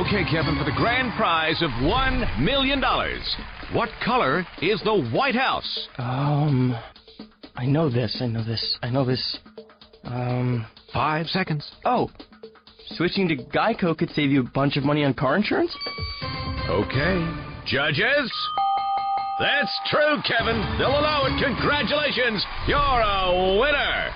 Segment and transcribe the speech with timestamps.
[0.00, 2.80] Okay, Kevin, for the grand prize of $1 million,
[3.74, 5.88] what color is the White House?
[5.98, 6.74] Um,
[7.54, 9.38] I know this, I know this, I know this.
[10.04, 11.70] Um, Five seconds.
[11.84, 12.08] oh,
[12.96, 15.74] switching to Geico could save you a bunch of money on car insurance?
[16.68, 17.28] Okay.
[17.66, 18.32] Judges?
[19.38, 20.60] That's true, Kevin.
[20.78, 21.44] They'll allow it.
[21.44, 22.42] Congratulations.
[22.66, 24.10] You're a winner.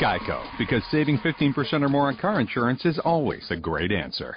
[0.00, 4.36] Geico, because saving 15% or more on car insurance is always a great answer.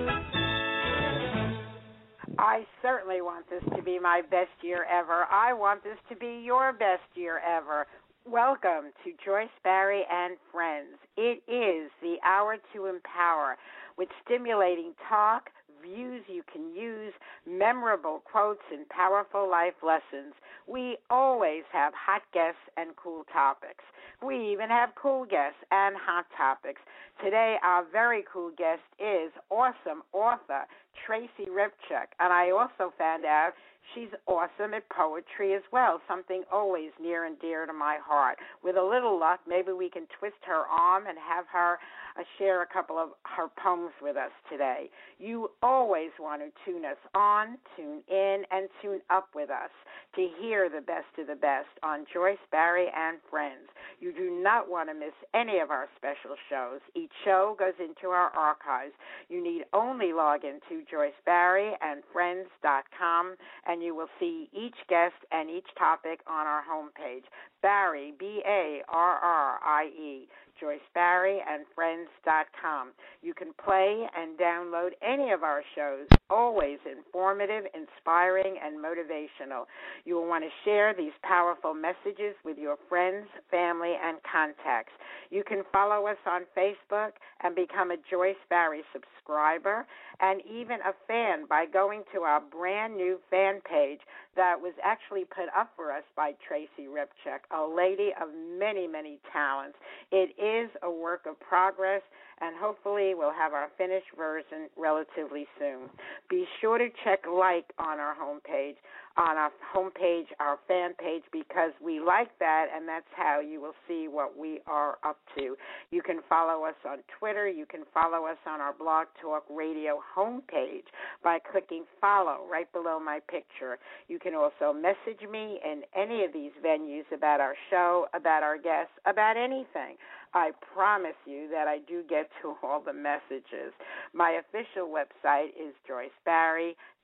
[2.41, 5.27] I certainly want this to be my best year ever.
[5.29, 7.85] I want this to be your best year ever.
[8.25, 10.97] Welcome to Joyce Barrie and Friends.
[11.17, 13.57] It is the hour to empower
[13.95, 15.51] with stimulating talk,
[15.83, 17.13] views you can use,
[17.45, 20.33] memorable quotes, and powerful life lessons.
[20.65, 23.83] We always have hot guests and cool topics.
[24.23, 26.79] We even have cool guests and hot topics.
[27.23, 30.65] Today, our very cool guest is awesome author
[31.05, 33.53] Tracy Repchuk, and I also found out
[33.93, 38.37] she's awesome at poetry as well, something always near and dear to my heart.
[38.63, 41.79] With a little luck, maybe we can twist her arm and have her
[42.17, 44.89] uh, share a couple of her poems with us today.
[45.19, 49.69] You always want to tune us on, tune in, and tune up with us
[50.15, 53.67] to hear the best of the best on Joyce Barrie and Friends.
[53.99, 56.81] You do not want to miss any of our special shows.
[56.95, 58.91] Each show goes into our archives.
[59.29, 63.35] You need only log into joycebarrieandfriends.com
[63.71, 67.23] and you will see each guest and each topic on our homepage.
[67.61, 70.27] Barrie, B A R R I E,
[70.61, 72.91] joycebarrieandfriends.com.
[73.21, 79.65] You can play and download any of our shows, always informative, inspiring, and motivational.
[80.05, 84.93] You will want to share these powerful messages with your friends, family, and contacts.
[85.29, 87.11] You can follow us on Facebook
[87.43, 89.85] and become a Joyce Barrie subscriber
[90.19, 93.99] and even a fan by going to our brand new fan page
[94.35, 98.29] that was actually put up for us by Tracy Repchuk, a lady of
[98.59, 99.77] many, many talents.
[100.11, 100.50] It is
[100.83, 102.01] a work of progress,
[102.41, 105.89] and hopefully we'll have our finished version relatively soon.
[106.29, 108.75] Be sure to check like on our homepage
[109.17, 113.75] on our homepage, our fan page, because we like that, and that's how you will
[113.87, 115.55] see what we are up to.
[115.91, 117.49] You can follow us on Twitter.
[117.49, 120.87] You can follow us on our Blog Talk Radio homepage
[121.23, 123.77] by clicking follow right below my picture.
[124.07, 128.57] You can also message me in any of these venues about our show, about our
[128.57, 129.97] guests, about anything.
[130.33, 133.73] I promise you that I do get to all the messages.
[134.13, 135.75] My official website is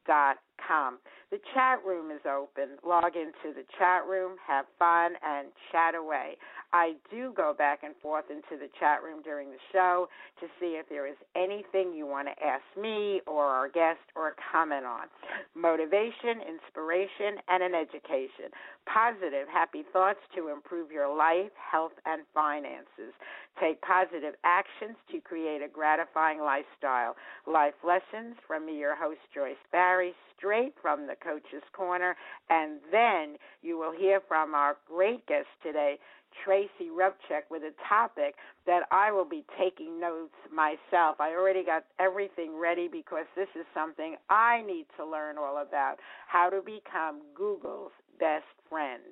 [0.07, 0.99] joycebarrie.com.
[1.31, 2.77] The chat room is open.
[2.85, 6.37] Log into the chat room, have fun, and chat away.
[6.73, 10.07] I do go back and forth into the chat room during the show
[10.39, 14.35] to see if there is anything you want to ask me or our guest or
[14.51, 15.07] comment on.
[15.55, 18.51] Motivation, inspiration, and an education.
[18.85, 23.15] Positive, happy thoughts to improve your life, health, and finances.
[23.59, 27.15] Take positive actions to create a gratifying lifestyle.
[27.45, 32.15] Life lessons from me, your host, Joyce Barrie, straight from the Coach's Corner.
[32.49, 35.97] And then you will hear from our great guest today,
[36.43, 38.35] Tracy Repchuk, with a topic
[38.65, 41.19] that I will be taking notes myself.
[41.19, 45.95] I already got everything ready because this is something I need to learn all about
[46.27, 49.03] how to become Google's best friend.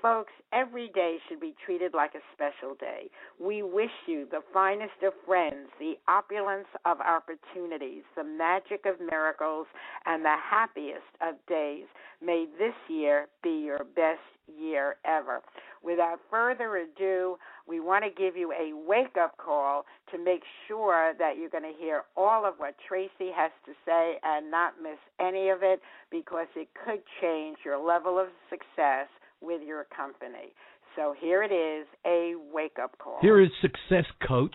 [0.00, 3.10] Folks, every day should be treated like a special day.
[3.40, 9.66] We wish you the finest of friends, the opulence of opportunities, the magic of miracles,
[10.06, 11.86] and the happiest of days.
[12.24, 15.40] May this year be your best year ever.
[15.82, 17.36] Without further ado,
[17.66, 21.70] We want to give you a wake up call to make sure that you're going
[21.70, 25.80] to hear all of what Tracy has to say and not miss any of it
[26.10, 29.06] because it could change your level of success
[29.42, 30.54] with your company.
[30.96, 33.18] So here it is, a wake up call.
[33.20, 34.54] Here is success coach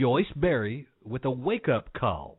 [0.00, 2.38] Joyce Barrie with a wake up call.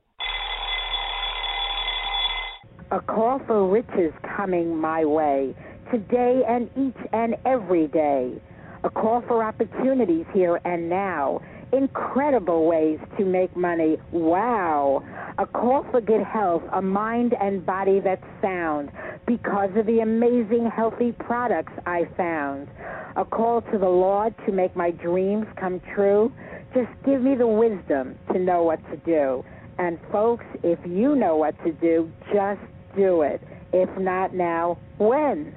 [2.91, 5.55] A call for riches coming my way
[5.91, 8.41] today and each and every day.
[8.83, 11.41] A call for opportunities here and now.
[11.73, 13.97] Incredible ways to make money.
[14.11, 15.03] Wow.
[15.37, 18.91] A call for good health, a mind and body that's sound
[19.25, 22.67] because of the amazing healthy products I found.
[23.15, 26.31] A call to the Lord to make my dreams come true.
[26.73, 29.43] Just give me the wisdom to know what to do.
[29.77, 32.61] And folks, if you know what to do, just
[32.95, 33.41] do it.
[33.73, 35.55] If not now, when?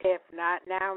[0.00, 0.94] If not now,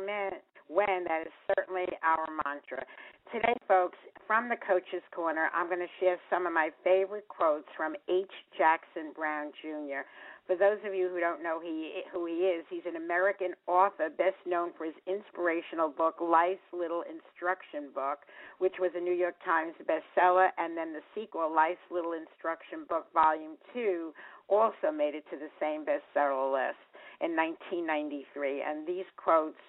[0.68, 1.04] when?
[1.04, 2.86] That is certainly our mantra.
[3.34, 7.68] Today, folks, from the Coach's Corner, I'm going to share some of my favorite quotes
[7.76, 8.32] from H.
[8.58, 10.06] Jackson Brown Jr.
[10.46, 14.10] For those of you who don't know he, who he is, he's an American author
[14.10, 18.20] best known for his inspirational book, Life's Little Instruction Book,
[18.60, 23.08] which was a New York Times bestseller, and then the sequel, Life's Little Instruction Book
[23.14, 24.14] Volume 2,
[24.50, 26.84] also made it to the same bestseller list
[27.22, 28.62] in 1993.
[28.62, 29.60] And these quotes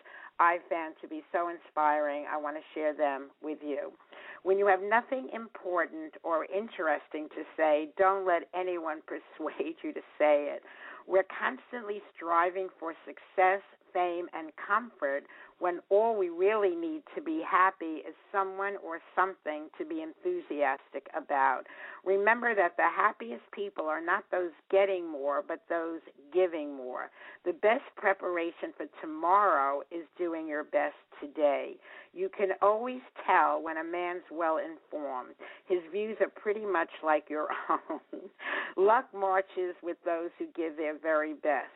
[0.41, 3.93] I found to be so inspiring, I want to share them with you.
[4.43, 10.01] When you have nothing important or interesting to say, don't let anyone persuade you to
[10.19, 10.63] say it.
[11.07, 13.63] We're constantly striving for success,
[13.93, 15.25] fame, and comfort
[15.59, 21.07] when all we really need to be happy is someone or something to be enthusiastic
[21.17, 21.63] about.
[22.05, 26.01] Remember that the happiest people are not those getting more, but those
[26.33, 27.11] giving more.
[27.45, 31.77] The best preparation for tomorrow is doing your best today.
[32.13, 35.35] You can always tell when a man's well informed.
[35.67, 38.01] His views are pretty much like your own.
[38.77, 41.71] Luck marches with those who give their very best.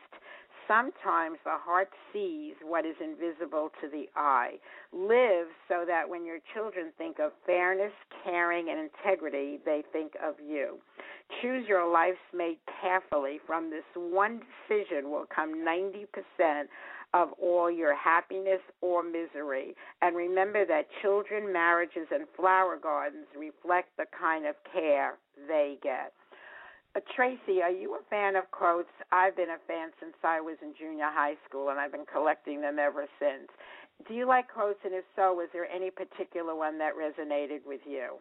[0.69, 4.55] Sometimes the heart sees what is invisible to the eye.
[4.93, 7.93] Live so that when your children think of fairness,
[8.25, 10.79] caring, and integrity, they think of you.
[11.41, 13.39] Choose your life's mate carefully.
[13.47, 16.65] From this one decision will come 90%
[17.15, 19.75] of all your happiness or misery.
[20.03, 25.15] And remember that children, marriages, and flower gardens reflect the kind of care
[25.49, 26.13] they get.
[26.97, 28.89] Uh, Tracy, are you a fan of quotes?
[29.13, 32.63] I've been a fan since I was in junior high school, and I've been collecting
[32.63, 33.49] them ever since.
[34.09, 37.81] Do you like quotes, and if so, was there any particular one that resonated with
[37.87, 38.15] you?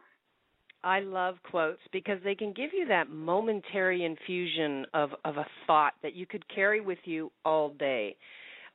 [0.83, 5.93] I love quotes because they can give you that momentary infusion of of a thought
[6.03, 8.17] that you could carry with you all day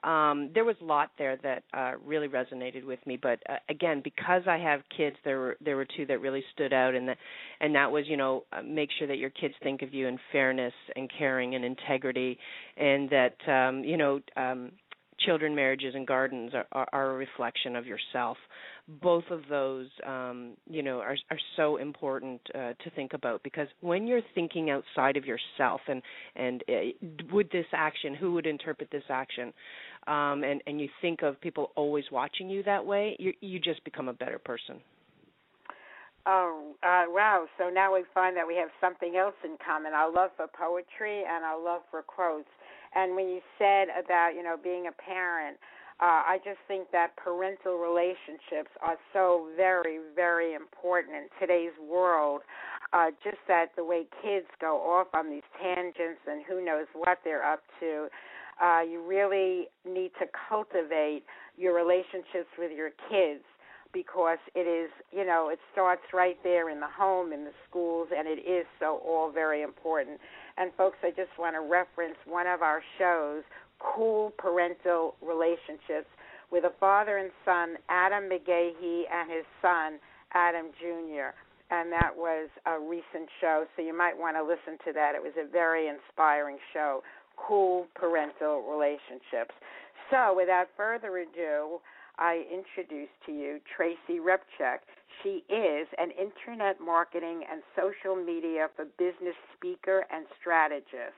[0.04, 3.16] um, there was a lot there that uh, really resonated with me.
[3.16, 6.72] But uh, again, because I have kids, there were there were two that really stood
[6.72, 7.18] out, and that
[7.60, 10.18] and that was you know uh, make sure that your kids think of you in
[10.32, 12.38] fairness and caring and integrity,
[12.76, 14.20] and that um, you know.
[14.36, 14.72] Um,
[15.26, 18.36] children, marriages, and gardens are, are, are a reflection of yourself.
[19.02, 23.68] Both of those, um, you know, are are so important uh, to think about because
[23.80, 26.02] when you're thinking outside of yourself and
[26.34, 29.52] and uh, would this action, who would interpret this action,
[30.06, 33.82] um, and and you think of people always watching you that way, you you just
[33.84, 34.80] become a better person.
[36.26, 37.46] Oh, uh, wow.
[37.58, 41.24] So now we find that we have something else in common our love for poetry
[41.24, 42.48] and our love for quotes.
[42.94, 45.56] And when you said about, you know, being a parent,
[46.00, 52.42] uh, I just think that parental relationships are so very, very important in today's world.
[52.92, 57.18] Uh, just that the way kids go off on these tangents and who knows what
[57.24, 58.08] they're up to
[58.60, 61.24] uh, you really need to cultivate
[61.56, 63.42] your relationships with your kids
[63.92, 68.08] because it is, you know, it starts right there in the home, in the schools,
[68.16, 70.20] and it is so all very important.
[70.56, 73.42] And folks, I just want to reference one of our shows,
[73.80, 76.08] Cool Parental Relationships,
[76.52, 79.98] with a father and son, Adam McGahee, and his son,
[80.34, 81.34] Adam Jr.
[81.70, 85.14] And that was a recent show, so you might want to listen to that.
[85.14, 87.02] It was a very inspiring show
[87.46, 89.54] cool parental relationships.
[90.10, 91.80] So, without further ado,
[92.18, 94.80] I introduce to you Tracy Repchuk.
[95.22, 101.16] She is an internet marketing and social media for business speaker and strategist.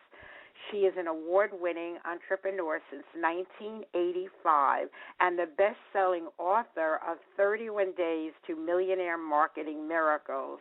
[0.71, 4.89] She is an award winning entrepreneur since 1985
[5.21, 10.61] and the best selling author of 31 Days to Millionaire Marketing Miracles,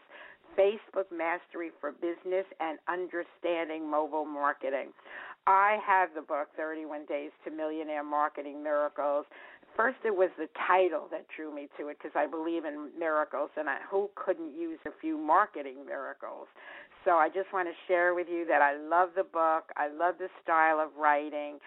[0.58, 4.90] Facebook Mastery for Business, and Understanding Mobile Marketing.
[5.48, 9.26] I have the book 31 Days to Millionaire Marketing Miracles.
[9.76, 13.50] first it was the title that drew me to it because I believe in miracles,
[13.58, 16.48] and I, who couldn't use a few marketing miracles?
[17.06, 19.72] So I just want to share with you that I love the book.
[19.76, 21.58] I love the style of writing.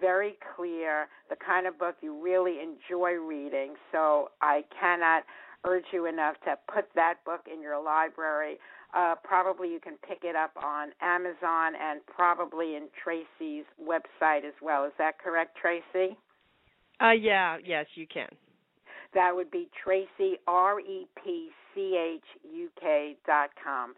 [0.00, 3.74] Very clear, the kind of book you really enjoy reading.
[3.92, 5.24] So I cannot
[5.68, 8.56] urge you enough to put that book in your library.
[8.94, 14.54] Uh, probably you can pick it up on Amazon and probably in Tracy's website as
[14.62, 14.84] well.
[14.84, 16.16] Is that correct, Tracy?
[17.00, 18.28] Uh, yeah, yes, you can.
[19.14, 22.22] That would be Tracy R E P C H
[22.54, 23.94] U K dot com.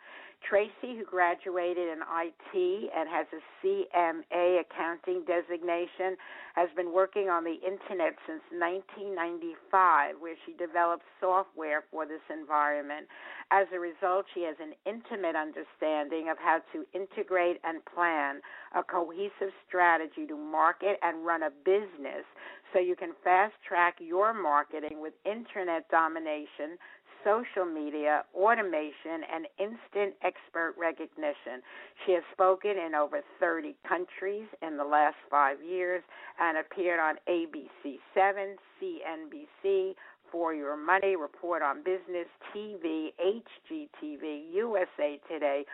[0.49, 6.17] Tracy, who graduated in IT and has a CMA accounting designation,
[6.55, 13.07] has been working on the internet since 1995, where she developed software for this environment.
[13.51, 18.41] As a result, she has an intimate understanding of how to integrate and plan
[18.75, 22.27] a cohesive strategy to market and run a business
[22.73, 26.79] so you can fast track your marketing with internet domination
[27.25, 31.63] social media, automation, and instant expert recognition.
[32.05, 36.03] She has spoken in over 30 countries in the last five years
[36.41, 39.95] and appeared on ABC7, CNBC,
[40.33, 45.65] For Your Money, Report on Business, TV, HGTV, USA Today,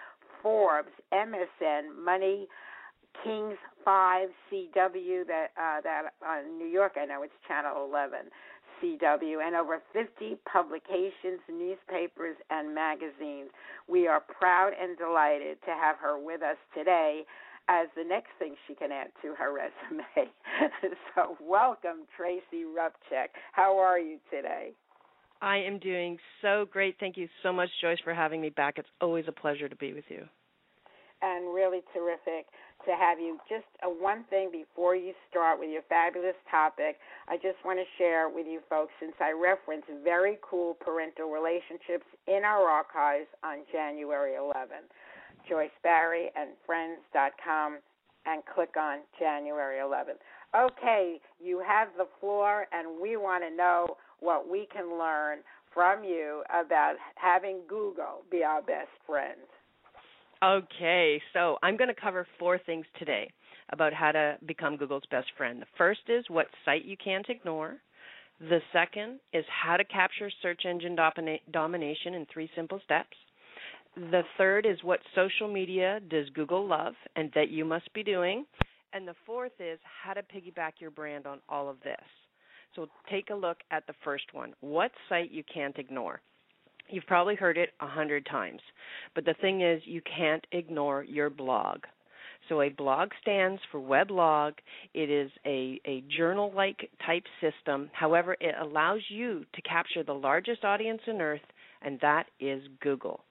[0.42, 2.48] Forbes, MSN, Money,
[3.24, 8.30] Kings 5, CW, that uh, that uh, New York, I know it's Channel 11.
[8.82, 13.50] CW and over 50 publications, newspapers, and magazines.
[13.88, 17.22] We are proud and delighted to have her with us today
[17.68, 19.52] as the next thing she can add to her
[19.90, 20.30] resume.
[21.14, 23.28] so, welcome, Tracy Repchuk.
[23.52, 24.72] How are you today?
[25.42, 26.96] I am doing so great.
[26.98, 28.78] Thank you so much, Joyce, for having me back.
[28.78, 30.24] It's always a pleasure to be with you.
[31.22, 32.46] And really terrific
[32.84, 33.38] to have you.
[33.48, 37.86] Just a one thing before you start with your fabulous topic, I just want to
[37.96, 43.64] share with you folks, since I reference very cool parental relationships in our archives on
[43.72, 44.92] January 11th.
[45.48, 46.50] Joyce Barrie and
[48.54, 50.20] click on January 11th.
[50.54, 55.38] Okay, you have the floor, and we want to know what we can learn
[55.72, 59.38] from you about having Google be our best friend.
[60.42, 63.30] Okay, so I'm going to cover four things today
[63.70, 65.62] about how to become Google's best friend.
[65.62, 67.76] The first is what site you can't ignore.
[68.38, 73.16] The second is how to capture search engine domination in three simple steps.
[73.96, 78.44] The third is what social media does Google love and that you must be doing.
[78.92, 81.96] And the fourth is how to piggyback your brand on all of this.
[82.74, 86.20] So take a look at the first one what site you can't ignore.
[86.88, 88.60] You've probably heard it a hundred times,
[89.14, 91.80] but the thing is, you can't ignore your blog.
[92.48, 94.52] So a blog stands for weblog.
[94.94, 97.90] It is a, a journal like type system.
[97.92, 101.40] However, it allows you to capture the largest audience on earth,
[101.82, 103.25] and that is Google.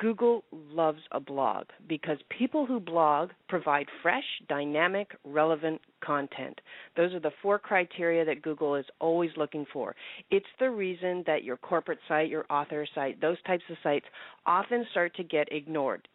[0.00, 6.58] Google loves a blog because people who blog provide fresh, dynamic, relevant content.
[6.96, 9.94] Those are the four criteria that Google is always looking for.
[10.30, 14.06] It's the reason that your corporate site, your author site, those types of sites
[14.46, 16.08] often start to get ignored.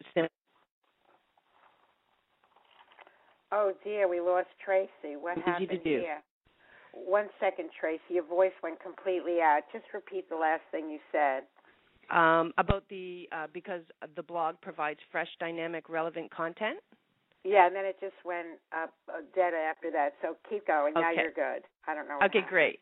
[3.52, 5.14] Oh dear, we lost Tracy.
[5.16, 5.78] What happened do.
[5.84, 6.20] here?
[6.92, 8.02] One second, Tracy.
[8.08, 9.60] Your voice went completely out.
[9.72, 11.44] Just repeat the last thing you said
[12.10, 13.82] um, about the uh, because
[14.14, 16.78] the blog provides fresh, dynamic, relevant content.
[17.44, 20.14] Yeah, and then it just went up uh, dead after that.
[20.20, 20.96] So keep going.
[20.96, 21.02] Okay.
[21.02, 21.62] Now you're good.
[21.86, 22.18] I don't know.
[22.24, 22.80] Okay, great.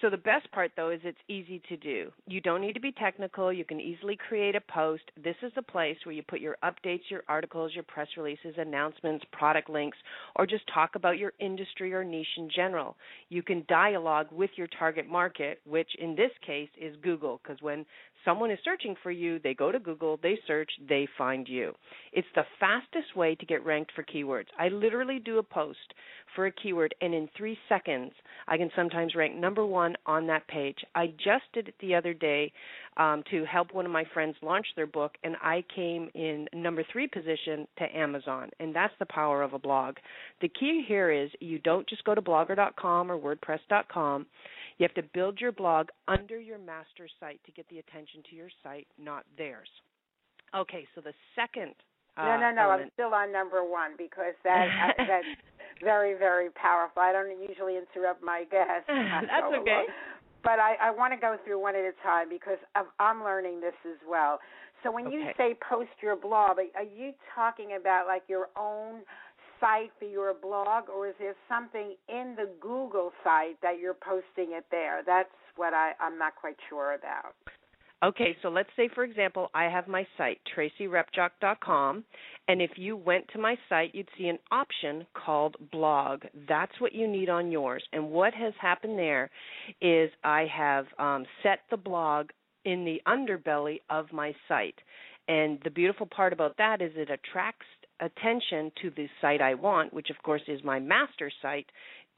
[0.00, 2.10] So the best part though is it's easy to do.
[2.26, 3.52] You don't need to be technical.
[3.52, 5.02] You can easily create a post.
[5.22, 9.24] This is the place where you put your updates, your articles, your press releases, announcements,
[9.32, 9.98] product links,
[10.36, 12.96] or just talk about your industry or niche in general.
[13.28, 17.86] You can dialogue with your target market, which in this case is Google, because when
[18.24, 21.72] someone is searching for you, they go to Google, they search, they find you.
[22.12, 24.46] It's the fastest way to get ranked for keywords.
[24.58, 25.94] I literally do a post
[26.34, 28.12] for a keyword, and in three seconds,
[28.48, 30.78] I can sometimes rank number one on that page.
[30.94, 32.52] I just did it the other day
[32.96, 36.84] um, to help one of my friends launch their book, and I came in number
[36.92, 39.96] three position to Amazon, and that's the power of a blog.
[40.40, 44.26] The key here is you don't just go to blogger.com or WordPress.com.
[44.78, 48.36] You have to build your blog under your master site to get the attention to
[48.36, 49.68] your site, not theirs.
[50.54, 51.74] Okay, so the second
[52.16, 52.70] uh, no, no, no.
[52.70, 55.26] I'm still on number one because that I, that's
[55.82, 57.02] very, very powerful.
[57.02, 58.84] I don't usually interrupt my guests.
[58.88, 59.84] That's go okay.
[60.42, 63.74] But I, I want to go through one at a time because I'm, learning this
[63.86, 64.38] as well.
[64.82, 69.00] So when you say post your blog, are are you talking about like your own
[69.58, 74.52] site for your blog, or is there something in the Google site that you're posting
[74.52, 75.00] it there?
[75.06, 77.32] That's what I, I'm not quite sure about.
[78.04, 82.04] Okay, so let's say, for example, I have my site, tracyrepchuk.com,
[82.48, 86.24] and if you went to my site, you'd see an option called blog.
[86.46, 87.82] That's what you need on yours.
[87.94, 89.30] And what has happened there
[89.80, 92.28] is I have um, set the blog
[92.66, 94.78] in the underbelly of my site.
[95.26, 97.64] And the beautiful part about that is it attracts
[98.00, 101.66] attention to the site I want, which of course is my master site,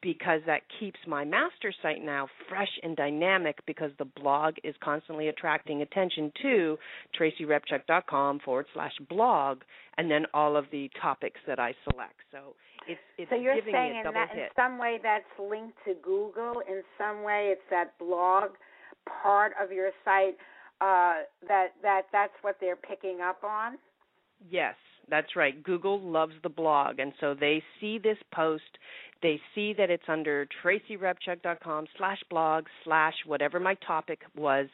[0.02, 5.28] because that keeps my master site now fresh and dynamic because the blog is constantly
[5.28, 6.78] attracting attention to
[7.18, 9.62] tracyrepchuk.com forward slash blog
[9.98, 12.16] and then all of the topics that I select.
[12.30, 12.54] So
[12.86, 16.62] it's it's so you're saying in, that, in some way that's linked to Google.
[16.68, 18.50] In some way, it's that blog
[19.22, 20.36] part of your site
[20.80, 23.78] uh, that that that's what they're picking up on.
[24.50, 24.74] Yes,
[25.08, 25.62] that's right.
[25.62, 28.62] Google loves the blog, and so they see this post.
[29.22, 34.68] They see that it's under tracyrepchuk.com slash blog slash whatever my topic was,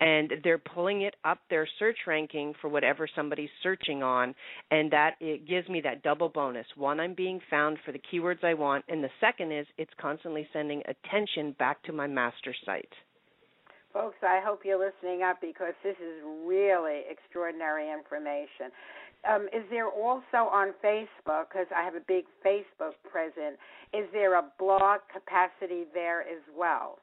[0.00, 4.34] and they're pulling it up their search ranking for whatever somebody's searching on,
[4.70, 6.66] and that it gives me that double bonus.
[6.76, 10.46] One, I'm being found for the keywords I want, and the second is it's constantly
[10.52, 12.92] sending attention back to my master site.
[13.98, 18.70] Folks, I hope you're listening up because this is really extraordinary information.
[19.28, 23.58] Um, is there also on Facebook, because I have a big Facebook present,
[23.92, 26.98] is there a blog capacity there as well?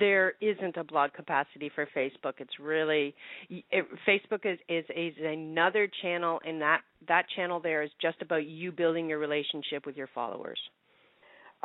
[0.00, 2.34] there isn't a blog capacity for Facebook.
[2.38, 3.14] It's really
[3.48, 8.46] it, Facebook is, is is another channel, and that that channel there is just about
[8.46, 10.58] you building your relationship with your followers.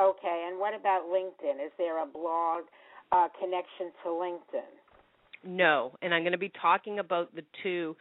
[0.00, 1.64] Okay, and what about LinkedIn?
[1.64, 2.64] Is there a blog
[3.12, 4.72] uh, connection to LinkedIn?
[5.44, 7.96] No, and I'm going to be talking about the two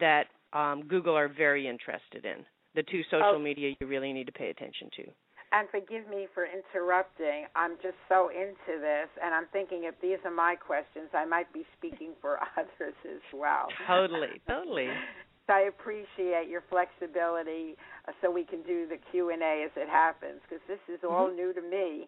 [0.00, 2.44] that um, Google are very interested in.
[2.74, 3.38] The two social Oh.
[3.38, 5.04] media you really need to pay attention to.
[5.52, 7.46] And forgive me for interrupting.
[7.56, 11.52] I'm just so into this, and I'm thinking if these are my questions, I might
[11.52, 13.68] be speaking for others as well.
[13.86, 14.88] Totally, totally.
[15.46, 17.74] So I appreciate your flexibility,
[18.06, 21.02] uh, so we can do the Q and A as it happens, because this is
[21.02, 21.34] all Mhm.
[21.34, 22.06] new to me.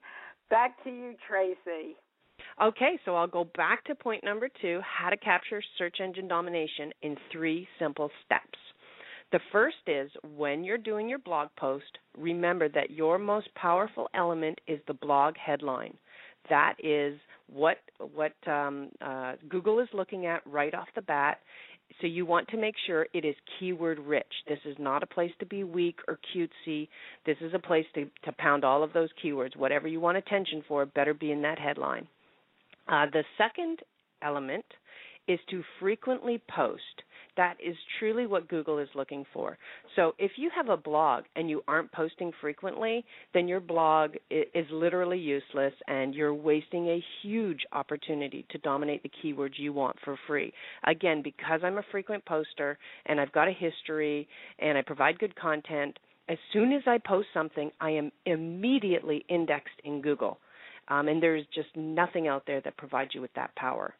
[0.48, 1.96] Back to you, Tracy.
[2.62, 6.92] Okay, so I'll go back to point number two how to capture search engine domination
[7.02, 8.58] in three simple steps.
[9.32, 14.60] The first is when you're doing your blog post, remember that your most powerful element
[14.68, 15.96] is the blog headline.
[16.50, 17.18] That is
[17.52, 17.78] what
[18.14, 21.38] what um, uh, Google is looking at right off the bat.
[22.00, 24.32] So you want to make sure it is keyword rich.
[24.48, 26.88] This is not a place to be weak or cutesy.
[27.26, 29.56] This is a place to, to pound all of those keywords.
[29.56, 32.06] Whatever you want attention for, better be in that headline.
[32.88, 33.80] Uh, the second
[34.22, 34.64] element
[35.28, 36.82] is to frequently post.
[37.36, 39.56] That is truly what Google is looking for.
[39.96, 44.66] So if you have a blog and you aren't posting frequently, then your blog is
[44.70, 50.18] literally useless and you're wasting a huge opportunity to dominate the keywords you want for
[50.26, 50.52] free.
[50.86, 55.34] Again, because I'm a frequent poster and I've got a history and I provide good
[55.36, 60.38] content, as soon as I post something, I am immediately indexed in Google.
[60.88, 63.94] Um, and there's just nothing out there that provides you with that power.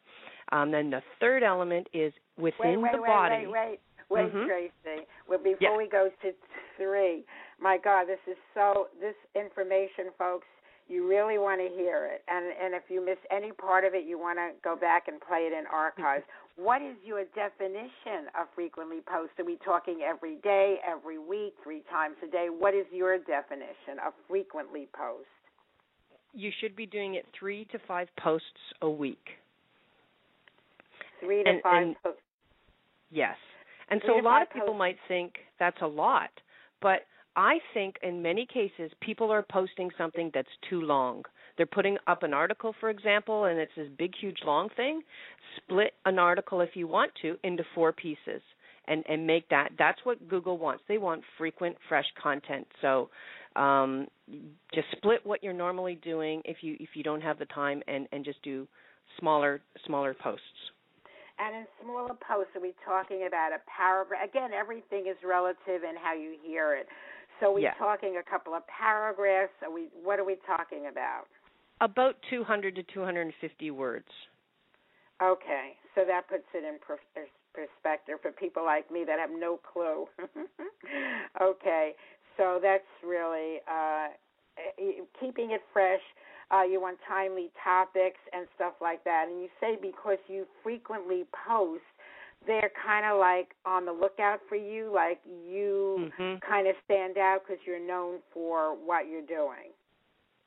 [0.51, 3.47] Um, then the third element is within wait, wait, the wait, body.
[3.47, 4.45] wait, wait, wait, Mhm.
[4.45, 5.07] Tracy.
[5.27, 5.77] Well, before Yeah.
[5.77, 6.33] we go to
[6.77, 7.25] three,
[7.59, 8.89] my God, this is so.
[8.99, 10.47] This information, folks,
[10.87, 12.23] you really want to hear it.
[12.27, 15.19] And and if you miss any part of it, you want to go back and
[15.21, 16.25] play it in archives.
[16.57, 19.31] what is your definition of frequently post?
[19.39, 22.49] Are we talking every day, every week, three times a day?
[22.49, 25.25] What is your definition of frequently post?
[26.33, 28.47] You should be doing it three to five posts
[28.81, 29.37] a week.
[31.19, 32.21] Three to And- five and- posts.
[33.11, 33.37] Yes.
[33.89, 34.79] And Three so a lot of people posts.
[34.79, 36.31] might think that's a lot,
[36.81, 41.25] but I think in many cases people are posting something that's too long.
[41.55, 45.03] They're putting up an article, for example, and it's this big, huge, long thing.
[45.57, 48.41] Split an article if you want to into four pieces
[48.85, 49.71] and and make that.
[49.77, 50.83] That's what Google wants.
[50.87, 52.67] They want frequent, fresh content.
[52.81, 53.09] So
[53.55, 54.07] um,
[54.73, 58.07] just split what you're normally doing if you if you don't have the time, and
[58.11, 58.67] and just do
[59.19, 60.71] smaller smaller posts.
[61.39, 64.21] And in smaller posts, are we talking about a paragraph?
[64.23, 66.87] Again, everything is relative in how you hear it.
[67.39, 67.73] So we're Yeah.
[67.73, 69.53] talking a couple of paragraphs.
[69.63, 69.89] Are we?
[70.03, 71.25] What are we talking about?
[71.81, 74.07] About 200 to 250 words.
[75.21, 76.99] Okay, so that puts it in per-
[77.53, 80.07] perspective for people like me that have no clue.
[81.41, 81.95] okay,
[82.37, 84.07] so that's really uh,
[85.19, 86.01] keeping it fresh.
[86.51, 89.25] Uh, you want timely topics and stuff like that.
[89.29, 91.81] And you say because you frequently post
[92.45, 96.41] they're kind of like on the lookout for you, like you Mhm.
[96.41, 99.71] kind of stand out because you're known for what you're doing.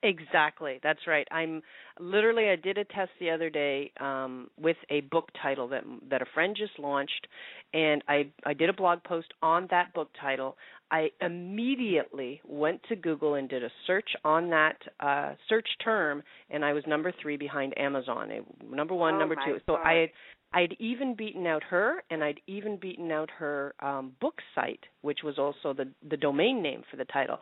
[0.03, 0.79] Exactly.
[0.83, 1.27] That's right.
[1.31, 1.63] I'm
[1.99, 6.23] literally I did a test the other day um with a book title that that
[6.23, 7.27] a friend just launched
[7.73, 10.59] and I I did a blog post on that book title.
[10.91, 16.65] I immediately went to Google and did a search on that uh search term and
[16.65, 18.31] I was number 3 behind Amazon.
[18.71, 19.59] Number 1, Oh, number 2.
[19.67, 19.83] So God.
[19.85, 20.11] I had
[20.53, 25.21] I'd even beaten out her and I'd even beaten out her um book site, which
[25.25, 27.39] was also the the domain name for the title.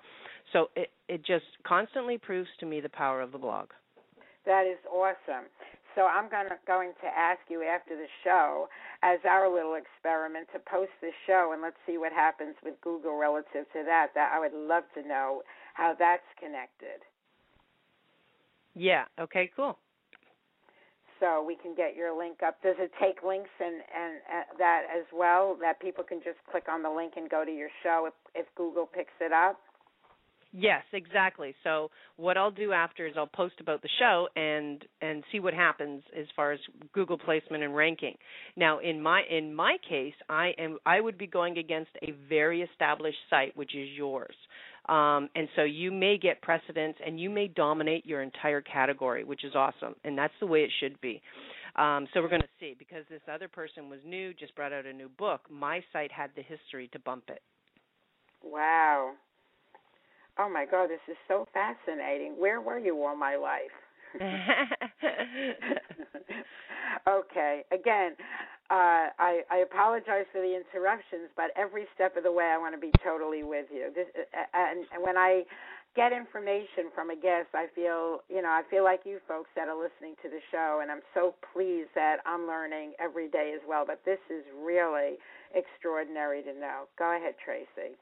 [0.53, 3.69] So it it just constantly proves to me the power of the blog.
[4.47, 5.47] That is awesome.
[5.95, 8.69] So I'm gonna, going to ask you after the show,
[9.03, 13.17] as our little experiment, to post the show and let's see what happens with Google
[13.17, 14.09] relative to that.
[14.15, 15.43] That I would love to know
[15.75, 17.03] how that's connected.
[18.75, 19.05] Yeah.
[19.21, 19.51] Okay.
[19.55, 19.79] Cool.
[21.21, 22.61] So we can get your link up.
[22.63, 25.57] Does it take links and and uh, that as well?
[25.61, 28.47] That people can just click on the link and go to your show if if
[28.57, 29.61] Google picks it up.
[30.57, 31.53] Yes, exactly.
[31.65, 35.53] So what I'll do after is I'll post about the show and and see what
[35.53, 36.61] happens as far as
[36.93, 38.15] Google placement and ranking.
[38.57, 42.63] Now, in my in my case, I am I would be going against a very
[42.63, 44.37] established site, which is yours.
[44.89, 49.43] Um, and so you may get precedence and you may dominate your entire category, which
[49.43, 49.97] is awesome.
[50.05, 51.21] And that's the way it should be.
[51.75, 54.87] Um, so we're going to see because this other person was new, just brought out
[54.87, 55.41] a new book.
[55.51, 57.41] My site had the history to bump it.
[58.45, 59.15] Wow.
[60.39, 62.35] Oh my God, this is so fascinating.
[62.39, 63.71] Where were you all my life?
[67.09, 67.63] okay.
[67.73, 68.13] Again,
[68.71, 72.75] uh, I, I apologize for the interruptions, but every step of the way, I want
[72.75, 73.93] to be totally with you.
[73.95, 74.07] This,
[74.55, 75.43] and, and when I
[75.95, 79.69] get information from a guest, I feel, you know, I feel like you folks that
[79.69, 83.61] are listening to the show, and I'm so pleased that I'm learning every day as
[83.69, 83.85] well.
[83.87, 85.19] But this is really
[85.55, 86.91] extraordinary to know.
[86.99, 87.95] Go ahead, Tracy.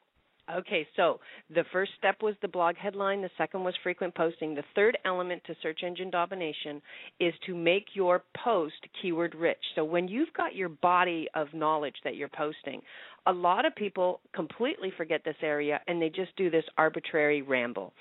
[0.51, 1.21] Okay, so
[1.55, 4.55] the first step was the blog headline, the second was frequent posting.
[4.55, 6.83] The third element to search engine domination
[7.21, 9.63] is to make your post keyword rich.
[9.77, 12.83] So when you've got your body of knowledge that you're posting,
[13.27, 17.93] a lot of people completely forget this area and they just do this arbitrary ramble.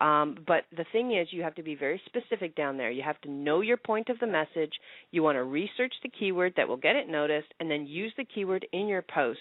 [0.00, 2.90] Um, but the thing is, you have to be very specific down there.
[2.90, 4.72] You have to know your point of the message.
[5.10, 8.24] You want to research the keyword that will get it noticed, and then use the
[8.24, 9.38] keyword in your post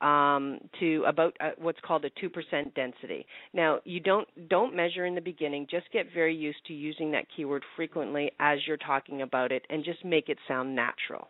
[0.00, 3.26] um, to about uh, what's called a two percent density.
[3.52, 5.66] Now, you don't don't measure in the beginning.
[5.70, 9.84] Just get very used to using that keyword frequently as you're talking about it, and
[9.84, 11.28] just make it sound natural.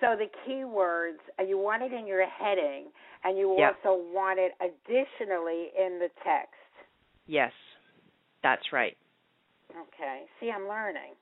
[0.00, 2.92] So the keywords, uh, you want it in your heading,
[3.24, 3.74] and you Yeah.
[3.82, 6.54] also want it additionally in the text.
[7.26, 7.52] Yes,
[8.42, 8.96] that's right.
[9.76, 10.24] Okay.
[10.40, 11.14] See, I'm learning.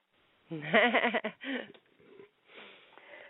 [0.52, 1.32] okay.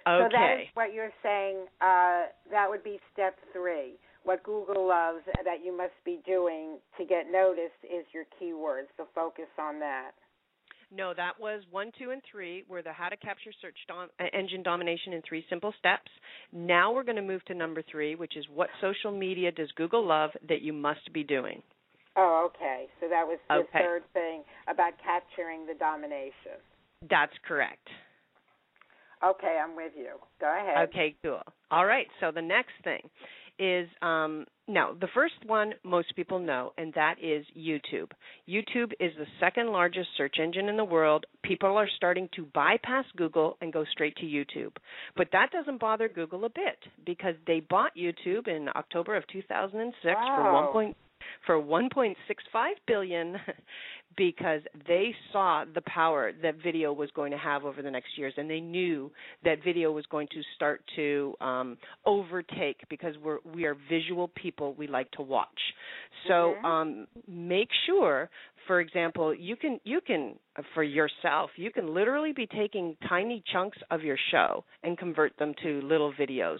[0.04, 1.66] So that is what you're saying.
[1.80, 3.98] Uh, that would be step three.
[4.24, 8.88] What Google loves that you must be doing to get noticed is your keywords.
[8.96, 10.12] So focus on that.
[10.94, 14.24] No, that was one, two, and three were the how to capture search dom- uh,
[14.32, 16.10] engine domination in three simple steps.
[16.52, 20.06] Now we're going to move to number three, which is what social media does Google
[20.06, 21.62] love that you must be doing.
[22.16, 22.86] Oh, okay.
[23.00, 23.80] So that was the Okay.
[23.80, 26.58] third thing about capturing the domination.
[27.10, 27.88] That's correct.
[29.24, 30.12] Okay, I'm with you.
[30.40, 30.88] Go ahead.
[30.88, 31.42] Okay, cool.
[31.70, 33.00] All right, so the next thing
[33.58, 38.10] is um, now the first one most people know, and that is YouTube.
[38.48, 41.26] YouTube is the second largest search engine in the world.
[41.42, 44.72] People are starting to bypass Google and go straight to YouTube.
[45.16, 49.94] But that doesn't bother Google a bit because they bought YouTube in October of 2006
[50.02, 50.96] for one point
[51.44, 52.14] for 1.65
[52.86, 53.36] billion
[54.16, 58.32] because they saw the power that video was going to have over the next years
[58.36, 59.10] and they knew
[59.44, 64.74] that video was going to start to um overtake because we're we are visual people.
[64.74, 65.60] We like to watch.
[66.28, 66.64] So Mhm.
[66.64, 68.30] um make sure
[68.66, 73.42] for example you can you can uh, for yourself you can literally be taking tiny
[73.52, 76.58] chunks of your show and convert them to little videos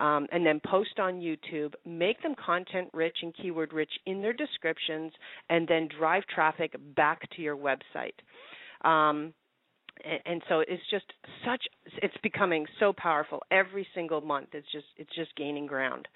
[0.00, 1.74] um, and then post on youtube.
[1.84, 5.12] Make them content rich and keyword rich in their descriptions
[5.48, 8.14] and then drive traffic back to your website
[8.84, 9.32] um,
[10.26, 11.06] and, so it's just
[11.46, 11.62] such
[12.02, 16.08] it's becoming so powerful every single month it's just it's just gaining ground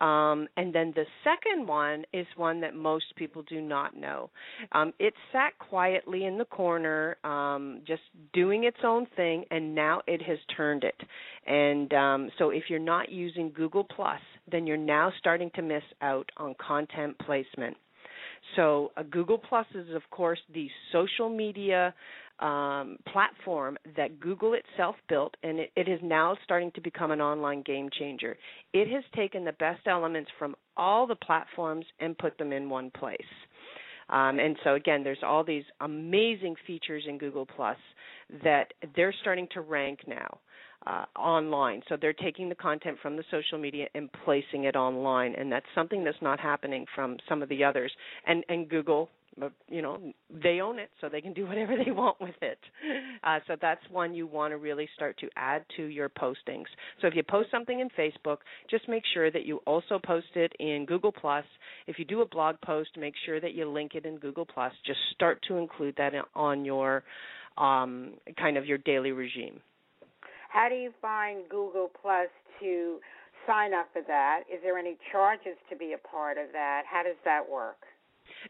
[0.00, 4.30] um, and then the second one is one that most people do not know.
[4.72, 10.02] Um, it sat quietly in the corner, um, just doing its own thing, and now
[10.08, 10.96] it has turned it.
[11.46, 15.84] And um, so, if you're not using Google Plus, then you're now starting to miss
[16.00, 17.76] out on content placement.
[18.56, 21.94] So, uh, Google Plus is, of course, the social media
[22.40, 27.20] um, platform that Google itself built, and it, it is now starting to become an
[27.20, 28.36] online game changer.
[28.72, 32.90] It has taken the best elements from all the platforms and put them in one
[32.90, 33.20] place.
[34.08, 37.76] Um, and so again, there's all these amazing features in Google Plus
[38.42, 40.38] that they're starting to rank now
[40.86, 41.82] uh, online.
[41.88, 45.66] So they're taking the content from the social media and placing it online, and that's
[45.74, 47.92] something that's not happening from some of the others.
[48.26, 49.08] And and Google,
[49.40, 49.98] uh, you know,
[50.42, 52.58] they own it, so they can do whatever they want with it.
[53.22, 56.66] Uh, so that's one you want to really start to add to your postings.
[57.00, 58.38] So if you post something in Facebook,
[58.70, 61.44] just make sure that you also post it in Google Plus.
[61.86, 64.72] If you do a blog post, make sure that you link it in Google Plus.
[64.86, 67.04] Just start to include that on your
[67.56, 69.60] um, kind of your daily regime.
[70.52, 72.28] How do you find Google Plus
[72.60, 73.00] to
[73.46, 74.42] sign up for that?
[74.52, 76.82] Is there any charges to be a part of that?
[76.84, 77.80] How does that work?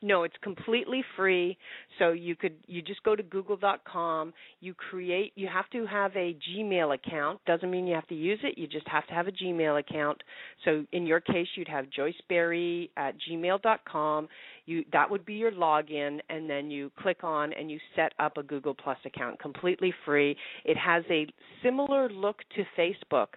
[0.01, 1.57] No, it's completely free.
[1.99, 6.37] So you could you just go to google.com, you create you have to have a
[6.51, 7.41] Gmail account.
[7.47, 10.23] Doesn't mean you have to use it, you just have to have a Gmail account.
[10.65, 14.29] So in your case you'd have joyceberry at gmail.com.
[14.65, 18.37] You that would be your login and then you click on and you set up
[18.37, 20.37] a Google Plus account completely free.
[20.65, 21.27] It has a
[21.63, 23.29] similar look to Facebook,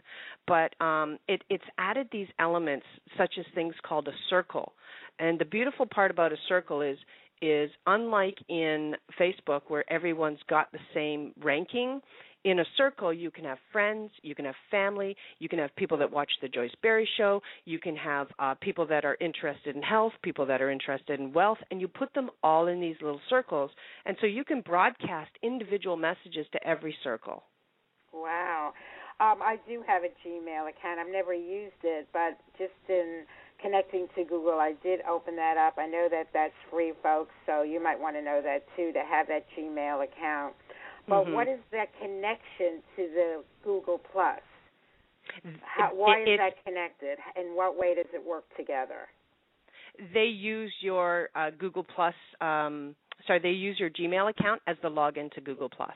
[0.48, 2.86] but um, it, it's added these elements
[3.18, 4.74] such as things called a circle
[5.20, 6.98] and the beautiful part about a circle is
[7.42, 12.02] is unlike in Facebook where everyone's got the same ranking,
[12.46, 15.98] in a circle you can have friends, you can have family, you can have people
[15.98, 19.82] that watch the Joyce Barrie show, you can have uh, people that are interested in
[19.82, 23.22] health, people that are interested in wealth, and you put them all in these little
[23.30, 23.72] circles,
[24.06, 27.44] and so you can broadcast individual messages to every circle.
[28.14, 28.74] Wow.
[29.20, 31.00] Um, I do have a Gmail account.
[31.00, 33.24] I've never used it, but just in
[33.66, 35.76] connecting to Google, I did open that up.
[35.80, 39.00] I know that that's free, folks, so you might want to know that too to
[39.00, 40.54] have that Gmail account.
[41.08, 41.34] But mm-hmm.
[41.34, 44.40] what is that connection to the Google Plus?
[45.64, 47.18] How, why it, is that connected?
[47.36, 49.08] In what way does it work together?
[50.14, 52.14] They use your uh, Google Plus.
[52.42, 55.96] Um, sorry, they use your Gmail account as the login to Google Plus.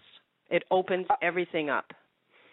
[0.50, 1.86] It opens uh, everything up.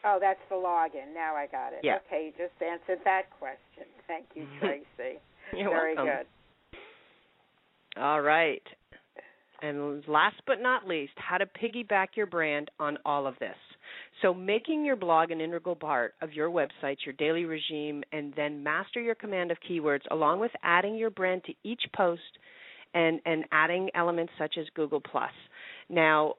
[0.07, 1.13] Oh, that's the login.
[1.13, 1.81] Now I got it.
[1.83, 1.97] Yeah.
[2.07, 3.91] Okay, you just answered that question.
[4.07, 5.19] Thank you, Tracy.
[5.53, 6.15] You're Very welcome.
[6.15, 8.01] good.
[8.01, 8.63] All right.
[9.63, 13.57] And last but not least, how to piggyback your brand on all of this.
[14.23, 18.63] So, making your blog an integral part of your website, your daily regime, and then
[18.63, 22.21] master your command of keywords, along with adding your brand to each post
[22.95, 25.01] and, and adding elements such as Google.
[25.01, 25.31] Plus.
[25.89, 26.35] Now,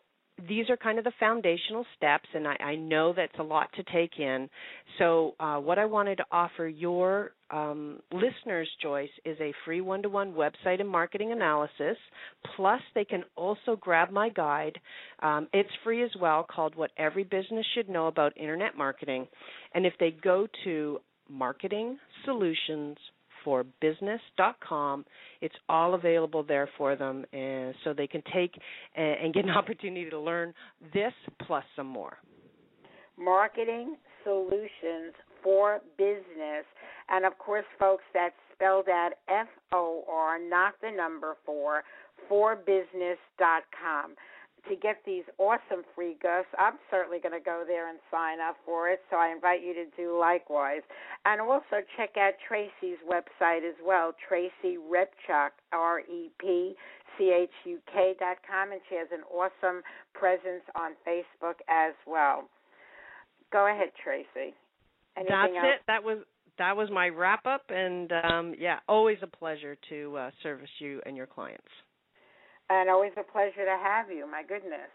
[0.48, 3.84] these are kind of the foundational steps, and I, I know that's a lot to
[3.92, 4.50] take in.
[5.00, 10.04] So, uh, what I wanted to offer your um, listeners, Joyce, is a free one
[10.04, 11.98] to one website and marketing analysis.
[12.56, 14.78] Plus, they can also grab my guide.
[15.24, 19.28] Um, it's free as well, called What Every Business Should Know About Internet Marketing.
[19.74, 22.98] And if they go to Marketing Solutions
[23.44, 25.06] for business.com.
[25.42, 28.60] It's all available there for them, and so they can take
[28.96, 30.54] and get an opportunity to learn
[30.94, 31.14] this
[31.46, 32.18] plus some more.
[33.18, 36.66] Marketing solutions for business,
[37.10, 41.84] and of course, folks, that's spelled out F O R, not the number four,
[42.30, 44.16] forbusiness.com
[44.70, 48.58] to get these awesome free gifts, I'm certainly going to go there and sign up
[48.66, 49.02] for it.
[49.10, 50.82] So I invite you to do likewise.
[51.26, 56.76] And also check out Tracy's website as well, Tracy Repchuk, R E P
[57.18, 59.82] C H U K dot com, and she has an awesome
[60.14, 62.50] presence on Facebook as well.
[63.52, 64.54] Go ahead, Tracy.
[65.16, 65.66] Anything That's else?
[65.66, 65.82] it.
[65.88, 66.20] That was
[66.58, 71.02] that was my wrap up, and um, yeah, always a pleasure to uh, service you
[71.06, 71.68] and your clients
[72.70, 74.30] and always a pleasure to have you.
[74.30, 74.92] My goodness.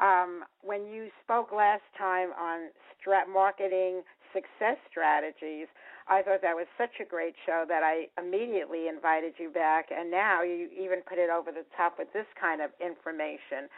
[0.00, 2.68] Um, when you spoke last time on
[3.00, 5.66] stra- marketing success strategies,
[6.08, 10.10] I thought that was such a great show that I immediately invited you back, and
[10.10, 13.68] now you even put it over the top with this kind of information.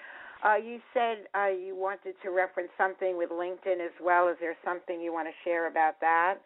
[0.44, 4.28] Uh, you said uh, you wanted to reference something with LinkedIn as well.
[4.28, 6.36] Is there something you want to share about that?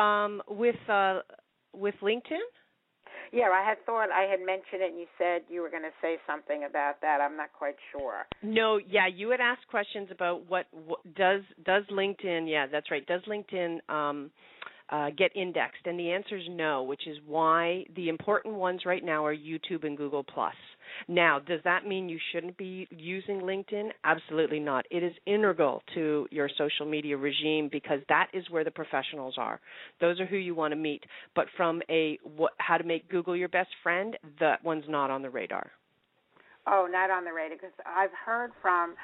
[0.00, 1.20] Um, with uh,
[1.74, 2.44] with LinkedIn.
[3.32, 5.94] Yeah, I had thought I had mentioned it, and you said you were going to
[6.00, 7.20] say something about that.
[7.20, 8.26] I'm not quite sure.
[8.42, 12.50] No, yeah, you had asked questions about what, what does does LinkedIn.
[12.50, 13.06] Yeah, that's right.
[13.06, 14.30] Does LinkedIn um,
[14.90, 15.86] uh, get indexed?
[15.86, 19.84] And the answer is no, which is why the important ones right now are YouTube
[19.84, 20.54] and Google Plus.
[21.06, 23.90] Now, does that mean you shouldn't be using LinkedIn?
[24.04, 24.86] Absolutely not.
[24.90, 29.60] It is integral to your social media regime because that is where the professionals are.
[30.00, 31.04] Those are who you want to meet.
[31.34, 35.22] But from a what, how to make Google your best friend, that one's not on
[35.22, 35.70] the radar.
[36.66, 38.94] Oh, not on the radar because I've heard from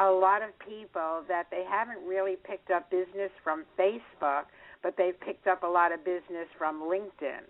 [0.00, 4.44] a lot of people that they haven't really picked up business from Facebook,
[4.84, 7.48] but they've picked up a lot of business from LinkedIn.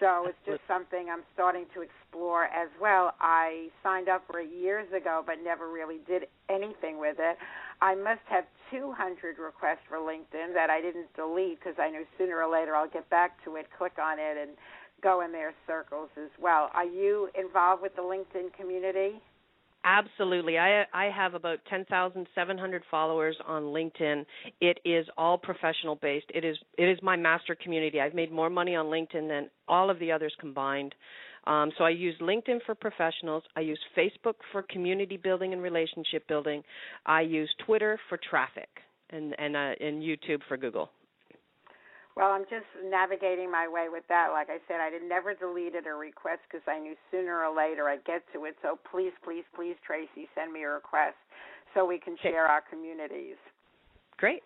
[0.00, 3.14] So it's just something I'm starting to explore as well.
[3.20, 7.36] I signed up for it years ago, but never really did anything with it.
[7.80, 12.42] I must have 200 requests for LinkedIn that I didn't delete because I knew sooner
[12.42, 14.56] or later I'll get back to it, click on it, and
[15.02, 16.70] go in their circles as well.
[16.74, 19.20] Are you involved with the LinkedIn community?
[19.84, 20.58] Absolutely.
[20.58, 24.24] I I have about 10,700 followers on LinkedIn.
[24.60, 26.26] It is all professional based.
[26.32, 28.00] It is it is my master community.
[28.00, 30.94] I've made more money on LinkedIn than all of the others combined.
[31.48, 33.42] Um, so I use LinkedIn for professionals.
[33.56, 36.62] I use Facebook for community building and relationship building.
[37.06, 38.68] I use Twitter for traffic
[39.10, 40.90] and and uh, and YouTube for Google.
[42.16, 44.28] Well, I'm just navigating my way with that.
[44.32, 47.88] Like I said, I did never deleted a request because I knew sooner or later
[47.88, 48.56] I'd get to it.
[48.60, 51.16] So please, please, please, Tracy, send me a request
[51.72, 53.36] so we can share our communities.
[54.18, 54.42] Great.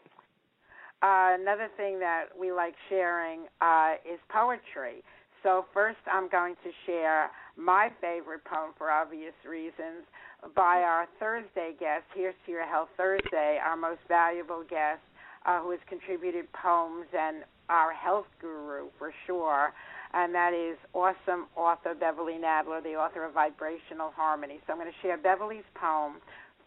[1.02, 5.02] Uh, another thing that we like sharing uh, is poetry.
[5.42, 10.06] So first, I'm going to share my favorite poem for obvious reasons
[10.54, 12.04] by our Thursday guest.
[12.14, 15.02] Here's to your health Thursday, our most valuable guest.
[15.46, 19.72] Uh, who has contributed poems and our health guru for sure,
[20.12, 24.58] and that is awesome author Beverly Nadler, the author of Vibrational Harmony.
[24.66, 26.14] So I'm going to share Beverly's poem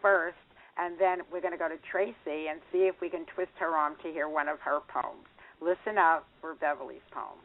[0.02, 0.38] first,
[0.78, 3.76] and then we're going to go to Tracy and see if we can twist her
[3.76, 5.28] arm to hear one of her poems.
[5.60, 7.40] Listen out for Beverly's poem.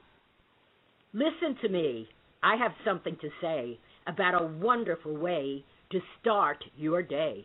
[1.12, 2.07] Listen to me.
[2.44, 7.44] I have something to say about a wonderful way to start your day.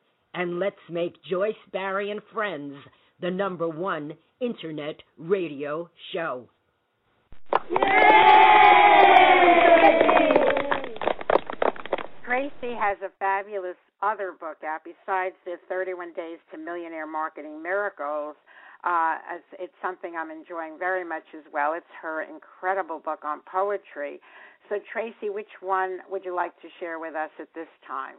[0.33, 2.75] And let's make Joyce Barrie, and Friends
[3.21, 6.47] the number one internet radio show.
[7.69, 8.31] Yay!
[12.31, 18.35] Tracy has a fabulous other book out besides the 31 Days to Millionaire Marketing Miracles.
[18.85, 19.17] Uh,
[19.59, 21.73] it's something I'm enjoying very much as well.
[21.73, 24.21] It's her incredible book on poetry.
[24.69, 28.15] So, Tracy, which one would you like to share with us at this time?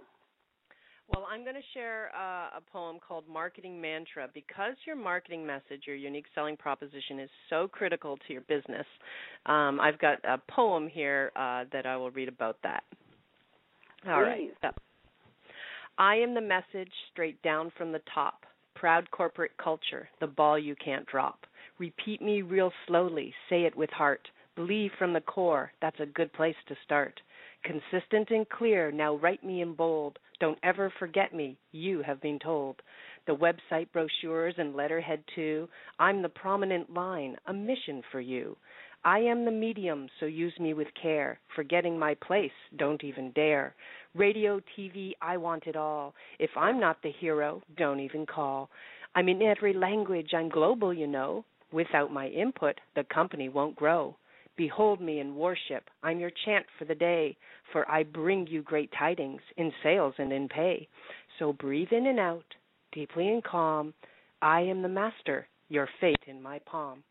[1.12, 4.28] Well, I'm going to share uh, a poem called Marketing Mantra.
[4.32, 8.86] Because your marketing message, your unique selling proposition, is so critical to your business,
[9.46, 12.84] um, I've got a poem here uh, that I will read about that.
[14.06, 14.26] All Please.
[14.26, 14.50] right.
[14.62, 14.70] So,
[15.98, 18.44] I am the message straight down from the top.
[18.74, 21.40] Proud corporate culture, the ball you can't drop.
[21.78, 24.26] Repeat me real slowly, say it with heart.
[24.56, 27.20] Believe from the core, that's a good place to start.
[27.64, 30.18] Consistent and clear, now write me in bold.
[30.42, 32.82] Don't ever forget me, you have been told.
[33.28, 35.68] The website brochures and letterhead too.
[36.00, 38.56] I'm the prominent line, a mission for you.
[39.04, 41.38] I am the medium, so use me with care.
[41.54, 43.76] Forgetting my place, don't even dare.
[44.16, 46.12] Radio, TV, I want it all.
[46.40, 48.68] If I'm not the hero, don't even call.
[49.14, 51.44] I'm in every language, I'm global, you know.
[51.72, 54.16] Without my input, the company won't grow.
[54.56, 57.36] Behold me in worship, I'm your chant for the day,
[57.72, 60.88] for I bring you great tidings in sales and in pay.
[61.38, 62.44] So breathe in and out,
[62.92, 63.94] deeply and calm.
[64.42, 67.02] I am the master, your fate in my palm.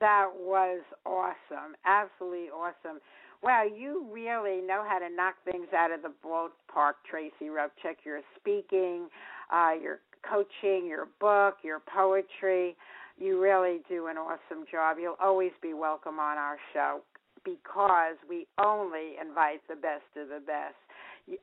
[0.00, 1.74] That was awesome.
[1.84, 3.00] Absolutely awesome.
[3.42, 7.96] Wow, you really know how to knock things out of the ballpark, Tracy Repchuk.
[8.04, 9.08] Your speaking,
[9.52, 12.76] uh, your coaching, your book, your poetry.
[13.18, 14.96] You really do an awesome job.
[15.00, 17.00] You'll always be welcome on our show
[17.44, 20.76] because we only invite the best of the best.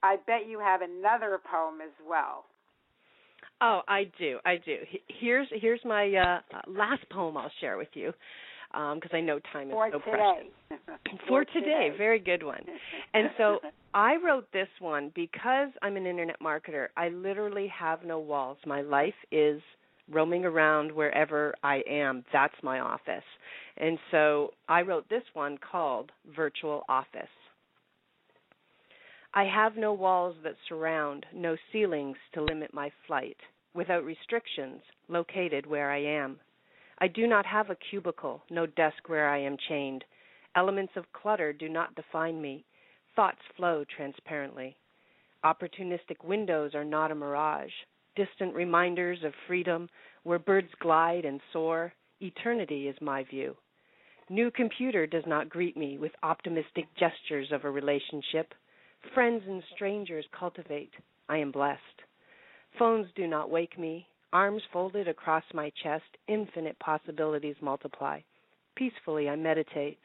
[0.02, 2.46] I bet you have another poem as well.
[3.62, 4.40] Oh, I do.
[4.46, 4.78] I do.
[5.08, 8.12] Here's here's my uh, last poem I'll share with you
[8.76, 10.12] because um, I know time is For so today.
[10.12, 11.20] precious.
[11.30, 12.62] For today, very good one.
[13.14, 13.60] And so
[13.94, 16.88] I wrote this one because I'm an internet marketer.
[16.98, 18.58] I literally have no walls.
[18.66, 19.62] My life is
[20.12, 22.26] roaming around wherever I am.
[22.34, 23.24] That's my office.
[23.78, 27.30] And so I wrote this one called Virtual Office.
[29.34, 33.38] I have no walls that surround, no ceilings to limit my flight,
[33.74, 36.40] without restrictions, located where I am.
[37.00, 40.04] I do not have a cubicle, no desk where I am chained.
[40.56, 42.64] Elements of clutter do not define me.
[43.16, 44.78] Thoughts flow transparently.
[45.44, 47.72] Opportunistic windows are not a mirage.
[48.16, 49.90] Distant reminders of freedom
[50.24, 51.94] where birds glide and soar.
[52.22, 53.56] Eternity is my view.
[54.30, 58.54] New computer does not greet me with optimistic gestures of a relationship.
[59.14, 60.92] Friends and strangers cultivate.
[61.30, 61.80] I am blessed.
[62.80, 64.08] Phones do not wake me.
[64.36, 68.20] Arms folded across my chest, infinite possibilities multiply.
[68.76, 69.98] Peacefully I meditate.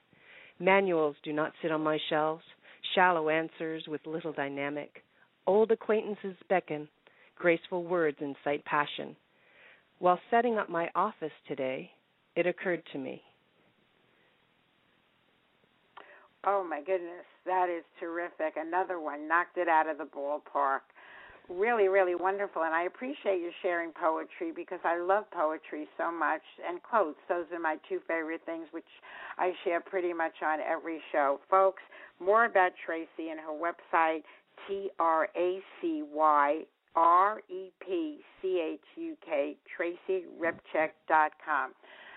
[0.61, 2.45] Manuals do not sit on my shelves,
[2.95, 5.03] shallow answers with little dynamic.
[5.49, 6.87] Old acquaintances beckon,
[7.35, 9.17] graceful words incite passion.
[9.99, 11.91] While setting up my office today,
[12.37, 13.21] it occurred to me.
[16.47, 18.55] Oh my goodness, that is terrific.
[18.57, 20.83] Another one knocked it out of the ballpark
[21.51, 22.63] really, really wonderful.
[22.63, 27.19] And I appreciate you sharing poetry because I love poetry so much and quotes.
[27.29, 28.85] Those are my two favorite things, which
[29.39, 31.41] I share pretty much on every show.
[31.51, 31.83] Folks,
[32.21, 34.23] more about Tracy and her website,
[34.69, 36.63] T R A C Y
[36.95, 41.73] R E P C H U K, TracyRepchuk.com.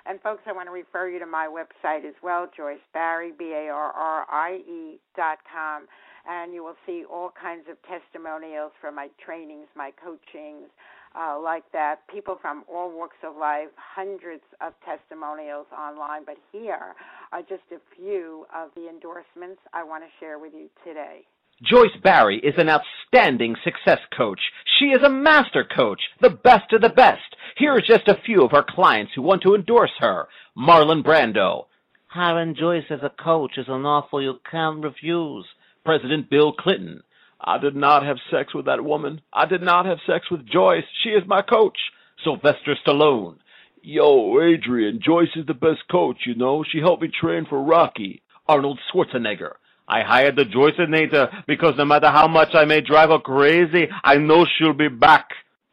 [0.06, 3.54] And folks, I want to refer you to my website as well, Joyce Barrie, B
[3.54, 5.88] A R R I E dot com
[6.28, 10.70] and you will see all kinds of testimonials from my trainings, my coachings,
[11.16, 12.08] uh, like that.
[12.08, 16.96] People from all walks of life, hundreds of testimonials online, but here
[17.32, 21.26] are just a few of the endorsements I want to share with you today.
[21.62, 24.40] Joyce Barrie is an outstanding success coach.
[24.80, 27.22] She is a master coach, the best of the best.
[27.58, 30.28] Here are just a few of her clients who want to endorse her.
[30.58, 31.66] Marlon Brando.
[32.08, 35.46] Hiring Joyce as a coach is an offer you can't refuse.
[35.86, 37.04] President Bill Clinton.
[37.40, 39.22] I did not have sex with that woman.
[39.34, 40.86] I did not have sex with Joyce.
[41.04, 41.78] She is my coach.
[42.24, 43.38] Sylvester Stallone.
[43.82, 46.64] Yo, Adrian, Joyce is the best coach, you know.
[46.64, 48.22] She helped me train for Rocky.
[48.48, 49.54] Arnold Schwarzenegger.
[49.88, 54.16] I hired the Joyceinator because no matter how much I may drive her crazy, I
[54.16, 55.28] know she'll be back.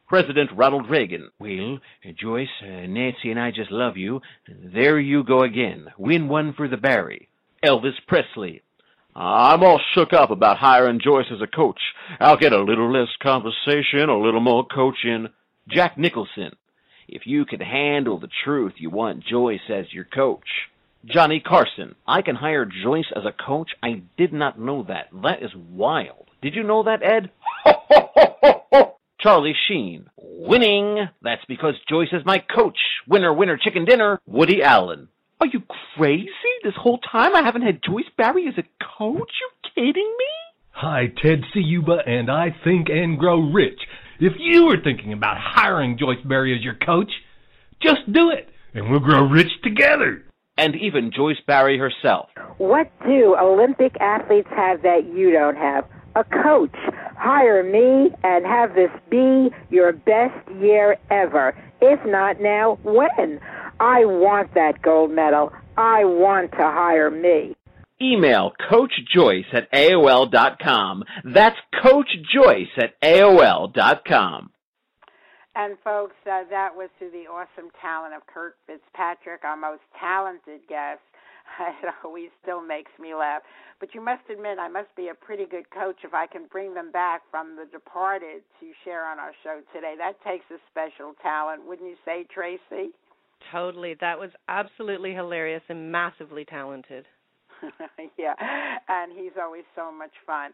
[0.09, 1.31] President Ronald Reagan.
[1.39, 1.79] Well,
[2.21, 4.21] Joyce, uh, Nancy and I just love you.
[4.49, 5.87] There you go again.
[5.97, 7.29] Win one for the Barrie.
[7.65, 8.63] Elvis Presley.
[9.21, 11.79] Uh, I'm all shook up about hiring Joyce as a coach.
[12.21, 15.29] I'll get a little less conversation, a little more coaching.
[15.69, 16.53] Jack Nicholson.
[17.07, 20.47] If you can handle the truth, you want Joyce as your coach.
[21.05, 21.97] Johnny Carson.
[22.07, 23.73] I can hire Joyce as a coach?
[23.83, 25.09] I did not know that.
[25.23, 26.29] That is wild.
[26.41, 27.31] Did you know that, Ed?
[29.21, 30.09] Charlie Sheen.
[30.17, 31.09] Winning.
[31.21, 32.79] That's because Joyce is my coach.
[33.07, 34.19] Winner, winner, chicken dinner.
[34.25, 35.09] Woody Allen.
[35.41, 35.63] Are you
[35.97, 36.29] crazy?
[36.63, 39.33] This whole time I haven't had Joyce Barrie as a coach?
[39.41, 40.27] You kidding me?
[40.73, 43.81] Hi, Ted Ciuba, and I think and grow rich.
[44.21, 47.11] If you were thinking about hiring Joyce Barrie as your coach,
[47.83, 50.25] just do it, and we'll grow rich together.
[50.59, 52.29] And even Joyce Barrie herself.
[52.59, 55.87] What do Olympic athletes have that you don't have?
[56.17, 56.77] A coach.
[57.17, 61.57] Hire me and have this be your best year ever.
[61.81, 63.41] If not now, when?
[63.81, 65.53] I want that gold medal.
[65.79, 67.57] I want to hire me.
[68.03, 71.03] Email Coach Joyce at AOL dot com.
[71.25, 74.51] That's Coach Joyce at AOL dot com.
[75.55, 80.61] And folks, uh, that was through the awesome talent of Kirk Fitzpatrick, our most talented
[80.69, 81.01] guest.
[81.83, 83.43] It always still makes me laugh.
[83.81, 86.75] But you must admit, I must be a pretty good coach if I can bring
[86.75, 89.95] them back from the departed to share on our show today.
[89.99, 92.95] That takes a special talent, wouldn't you say, Tracy?
[93.53, 93.95] Totally.
[94.01, 97.07] That was absolutely hilarious and massively talented.
[98.19, 98.35] yeah,
[98.89, 100.53] and he's always so much fun.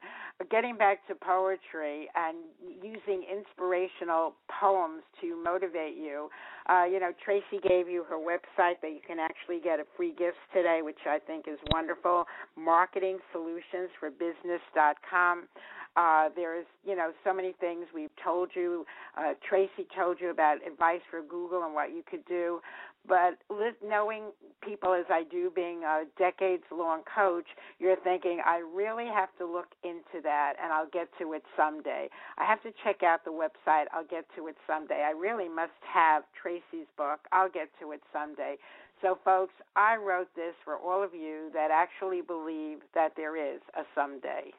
[0.50, 2.38] getting back to poetry and
[2.82, 6.28] using inspirational poems to motivate you.
[6.68, 10.12] Uh, you know, Tracy gave you her website that you can actually get a free
[10.18, 12.24] gift today, which I think is wonderful.
[12.56, 15.48] Marketing Solutions for Business.com.
[15.96, 18.84] Uh, there's, you know, so many things we've told you.
[19.16, 22.60] Uh, Tracy told you about advice for Google and what you could do.
[23.08, 23.38] But
[23.86, 24.24] knowing
[24.62, 27.46] people as I do, being a decades long coach,
[27.78, 32.08] you're thinking, I really have to look into that and I'll get to it someday.
[32.36, 33.84] I have to check out the website.
[33.92, 35.04] I'll get to it someday.
[35.06, 37.20] I really must have Tracy's book.
[37.32, 38.56] I'll get to it someday.
[39.02, 43.60] So, folks, I wrote this for all of you that actually believe that there is
[43.74, 44.52] a someday.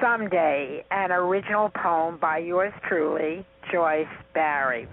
[0.00, 4.86] Someday, an original poem by yours truly, Joyce Barrie.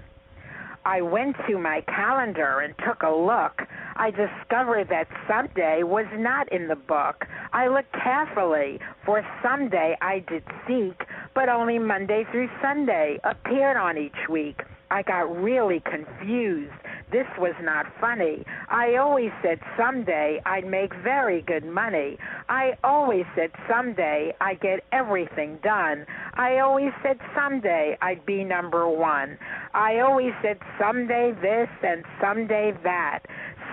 [0.83, 3.61] I went to my calendar and took a look.
[3.95, 7.25] I discovered that someday was not in the book.
[7.53, 13.97] I looked carefully, for someday I did seek, but only Monday through Sunday appeared on
[13.97, 14.61] each week.
[14.89, 16.73] I got really confused.
[17.11, 18.43] This was not funny.
[18.69, 22.17] I always said someday I'd make very good money.
[22.49, 26.05] I always said someday I'd get everything done.
[26.33, 29.37] I always said someday I'd be number one.
[29.73, 33.19] I always said someday this and someday that.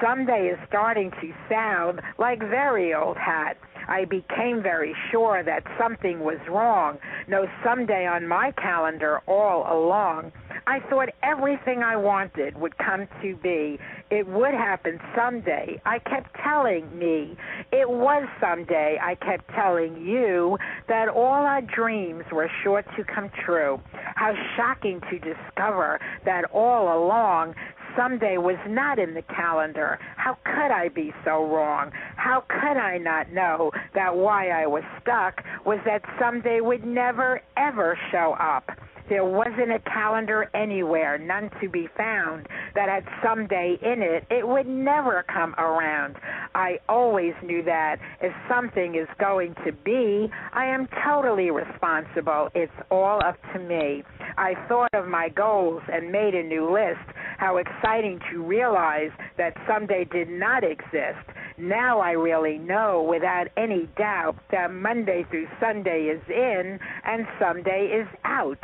[0.02, 3.56] Someday is starting to sound like very old hat.
[3.88, 6.98] I became very sure that something was wrong.
[7.28, 10.32] No someday on my calendar all along.
[10.66, 13.78] I thought everything I wanted would come to be.
[14.10, 15.80] It would happen someday.
[15.84, 17.36] I kept telling me
[17.72, 18.98] it was someday.
[19.02, 20.58] I kept telling you
[20.88, 23.80] that all our dreams were sure to come true.
[24.14, 27.54] How shocking to discover that all along
[27.96, 29.98] someday was not in the calendar.
[30.16, 31.90] How could I be so wrong?
[32.16, 37.40] How could I not know that why I was stuck was that someday would never,
[37.56, 38.70] ever show up?
[39.12, 44.24] There wasn't a calendar anywhere, none to be found, that had someday in it.
[44.30, 46.16] It would never come around.
[46.54, 52.48] I always knew that if something is going to be, I am totally responsible.
[52.54, 54.02] It's all up to me.
[54.38, 57.04] I thought of my goals and made a new list.
[57.36, 61.28] How exciting to realize that someday did not exist.
[61.62, 67.86] Now I really know without any doubt that Monday through Sunday is in and Sunday
[67.86, 68.58] is out.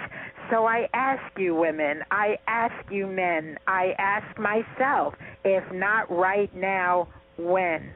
[0.51, 6.53] So I ask you, women, I ask you, men, I ask myself, if not right
[6.57, 7.93] now, when?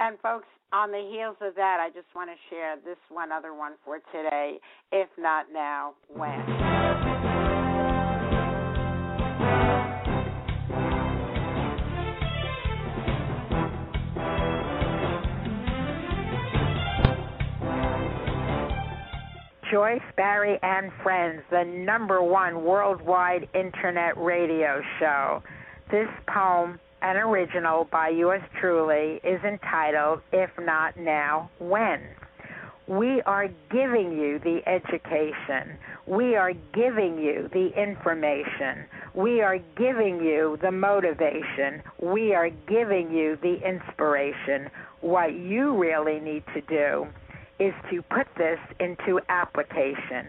[0.00, 3.52] And folks, on the heels of that, I just want to share this one other
[3.52, 4.58] one for today.
[4.92, 6.44] If not now, when?
[19.70, 25.42] Joyce Barrie and Friends, the number one worldwide internet radio show.
[25.90, 32.00] This poem an original by yours truly, is entitled If Not Now, When?
[32.86, 35.76] We are giving you the education.
[36.06, 38.86] We are giving you the information.
[39.14, 41.82] We are giving you the motivation.
[42.00, 44.70] We are giving you the inspiration.
[45.02, 47.06] What you really need to do
[47.58, 50.28] is to put this into application.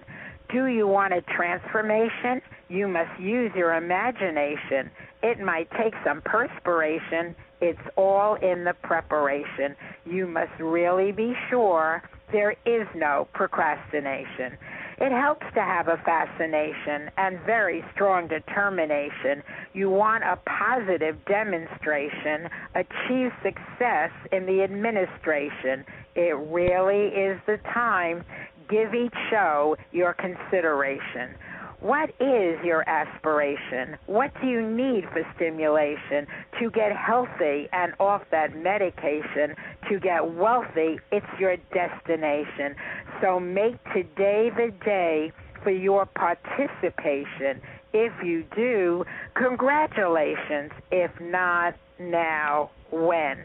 [0.52, 2.42] Do you want a transformation?
[2.68, 4.92] You must use your imagination.
[5.22, 7.36] It might take some perspiration.
[7.62, 9.76] It's all in the preparation.
[10.06, 12.02] You must really be sure
[12.32, 14.58] there is no procrastination.
[15.02, 19.42] It helps to have a fascination and very strong determination.
[19.74, 25.86] You want a positive demonstration, achieve success in the administration.
[26.16, 28.24] It really is the time.
[28.70, 31.34] Give each show your consideration.
[31.82, 33.96] What is your aspiration?
[34.06, 36.28] What do you need for stimulation
[36.60, 39.56] to get healthy and off that medication?
[39.90, 42.76] To get wealthy, it's your destination.
[43.22, 45.32] So make today the day
[45.64, 47.62] for your participation.
[47.94, 49.06] If you do,
[49.36, 50.72] congratulations.
[50.92, 53.38] If not, now, when?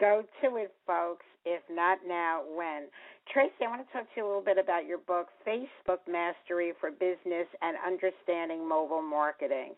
[0.00, 1.26] Go to it, folks.
[1.44, 2.88] If not now, when?
[3.32, 6.72] Tracy, I want to talk to you a little bit about your book, Facebook Mastery
[6.80, 9.74] for Business and Understanding Mobile Marketing.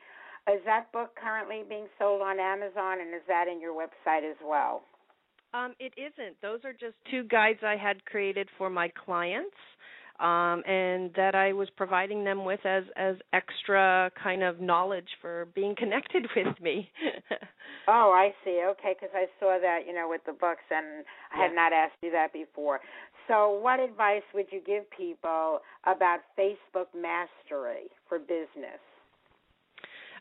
[0.46, 4.36] Is that book currently being sold on Amazon, and is that in your website as
[4.44, 4.82] well?
[5.54, 6.40] Um, it isn't.
[6.40, 9.56] Those are just two guides I had created for my clients
[10.20, 15.48] um, and that I was providing them with as as extra kind of knowledge for
[15.54, 16.90] being connected with me.
[17.88, 18.62] oh, I see.
[18.72, 21.46] Okay, because I saw that you know with the books, and I Yeah.
[21.46, 22.80] had not asked you that before.
[23.28, 28.80] So, what advice would you give people about Facebook mastery for business?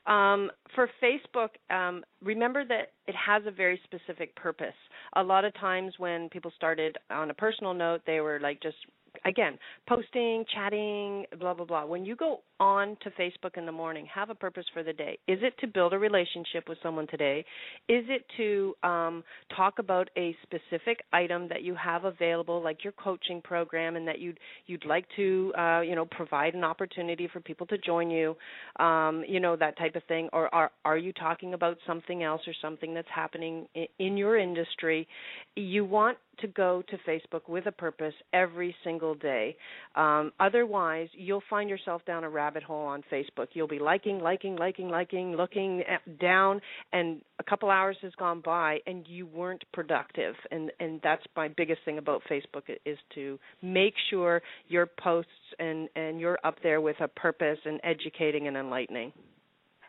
[0.08, 4.74] Um, for Facebook, um, remember that it has a very specific purpose.
[5.16, 8.78] A lot of times when people started on a personal note, they were like just
[9.26, 9.58] again
[9.88, 11.86] posting, chatting, blah blah blah.
[11.86, 15.18] When you go on to Facebook in the morning, have a purpose for the day.
[15.28, 17.40] Is it to build a relationship with someone today?
[17.90, 19.24] Is it to um,
[19.56, 24.20] talk about a specific item that you have available, like your coaching program, and that
[24.20, 28.36] you'd you'd like to uh, you know provide an opportunity for people to join you,
[28.80, 32.42] um, you know that type of thing, or are are you talking about something else
[32.48, 35.08] or something that's happening in, in your industry?
[35.56, 39.56] You want to go to Facebook with a purpose every single day.
[39.96, 43.48] Um, otherwise, you'll find yourself down a rabbit hole on Facebook.
[43.54, 46.62] You'll be liking, liking, liking, liking, looking at, down,
[46.94, 50.36] and a couple hours has gone by, and you weren't productive.
[50.52, 55.90] And and that's my biggest thing about Facebook is to make sure your posts and
[55.96, 59.12] and you're up there with a purpose and educating and enlightening.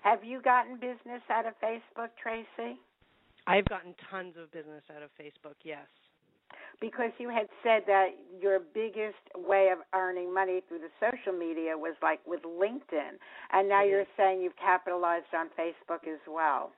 [0.02, 2.78] Have you gotten business out of Facebook, Tracy?
[3.46, 5.54] I've gotten tons of business out of Facebook.
[5.64, 5.86] Yes.
[6.80, 8.08] Because you had said that
[8.40, 13.18] your biggest way of earning money through the social media was like with LinkedIn,
[13.52, 13.90] and now mm-hmm.
[13.90, 16.72] you're saying you've capitalized on Facebook as well.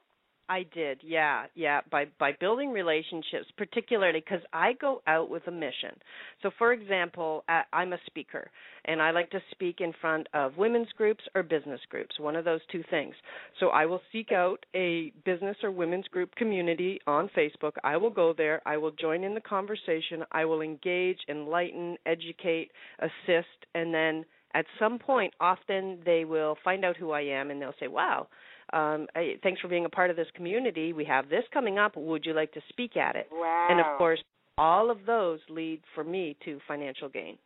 [0.49, 1.81] I did, yeah, yeah.
[1.91, 5.97] By by building relationships, particularly because I go out with a mission.
[6.43, 8.51] So, for example, uh, I'm a speaker,
[8.85, 12.45] and I like to speak in front of women's groups or business groups, one of
[12.45, 13.15] those two things.
[13.59, 17.73] So, I will seek out a business or women's group community on Facebook.
[17.83, 18.61] I will go there.
[18.67, 20.25] I will join in the conversation.
[20.31, 26.85] I will engage, enlighten, educate, assist, and then at some point, often they will find
[26.85, 28.29] out who I am, and they'll say, "Wow."
[28.73, 29.07] Um,
[29.43, 30.93] thanks for being a part of this community.
[30.93, 31.97] We have this coming up.
[31.97, 33.29] Would you like to speak at it?
[33.31, 33.69] Wow.
[33.71, 34.23] And of course,
[34.57, 37.39] all of those lead for me to financial gain.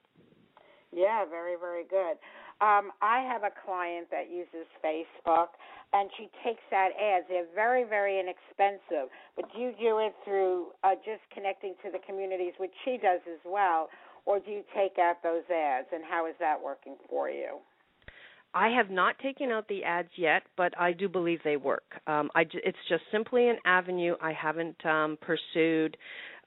[0.93, 2.17] Yeah, very, very good.
[2.61, 5.49] Um, I have a client that uses Facebook,
[5.93, 7.27] and she takes out ads.
[7.29, 9.09] They're very, very inexpensive.
[9.37, 13.21] But do you do it through uh, just connecting to the communities, which she does
[13.31, 13.89] as well,
[14.27, 15.87] or do you take out those ads?
[15.93, 17.59] And how is that working for you?
[18.59, 21.85] I have not taken out the ads yet, but I do believe they work.
[22.09, 25.97] Um, I it's just simply an avenue I haven't um, pursued.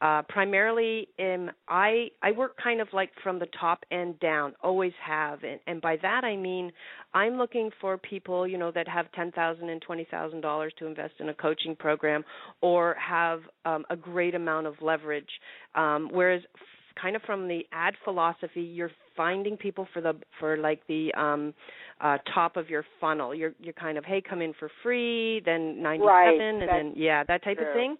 [0.01, 4.91] Uh, primarily, in, I I work kind of like from the top end down, always
[5.01, 6.73] have, and, and by that I mean
[7.13, 10.87] I'm looking for people, you know, that have ten thousand and twenty thousand dollars to
[10.87, 12.25] invest in a coaching program,
[12.59, 15.29] or have um, a great amount of leverage.
[15.75, 16.41] Um, whereas
[17.01, 18.91] kind of from the ad philosophy you're
[19.21, 21.53] finding people for the for like the um
[22.01, 25.81] uh top of your funnel you're you're kind of hey come in for free then
[25.81, 27.67] 97 Right, and that's then yeah that type true.
[27.67, 27.95] of thing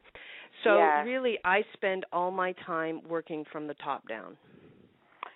[0.63, 1.03] so Yeah.
[1.05, 4.35] really i spend all my time working from the top down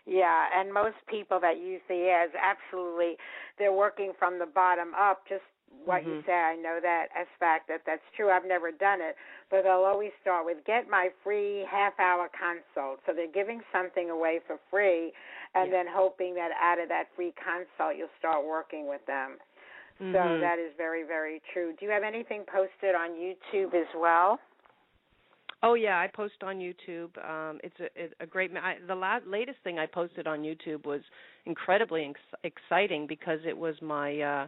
[0.07, 3.17] Yeah, and most people that use the ads, absolutely,
[3.57, 5.23] they're working from the bottom up.
[5.27, 5.41] Just
[5.83, 6.25] what you Mhm.
[6.25, 8.29] say, I know that as fact that that's true.
[8.29, 9.15] I've never done it,
[9.49, 13.01] but they'll always start with get my free half hour consult.
[13.05, 15.13] So they're giving something away for free,
[15.53, 15.83] and Yeah.
[15.83, 19.39] then hoping that out of that free consult you'll start working with them.
[19.97, 20.39] So Mhm.
[20.41, 21.73] that is very, very true.
[21.73, 24.39] Do you have anything posted on YouTube as well?
[25.63, 27.17] Oh yeah, I post on YouTube.
[27.27, 28.55] Um, it's a, a great.
[28.55, 31.01] I, the la- latest thing I posted on YouTube was
[31.45, 34.19] incredibly ex- exciting because it was my.
[34.19, 34.47] Uh,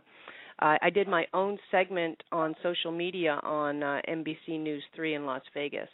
[0.60, 5.26] uh, I did my own segment on social media on uh, NBC News three in
[5.26, 5.90] Las Vegas.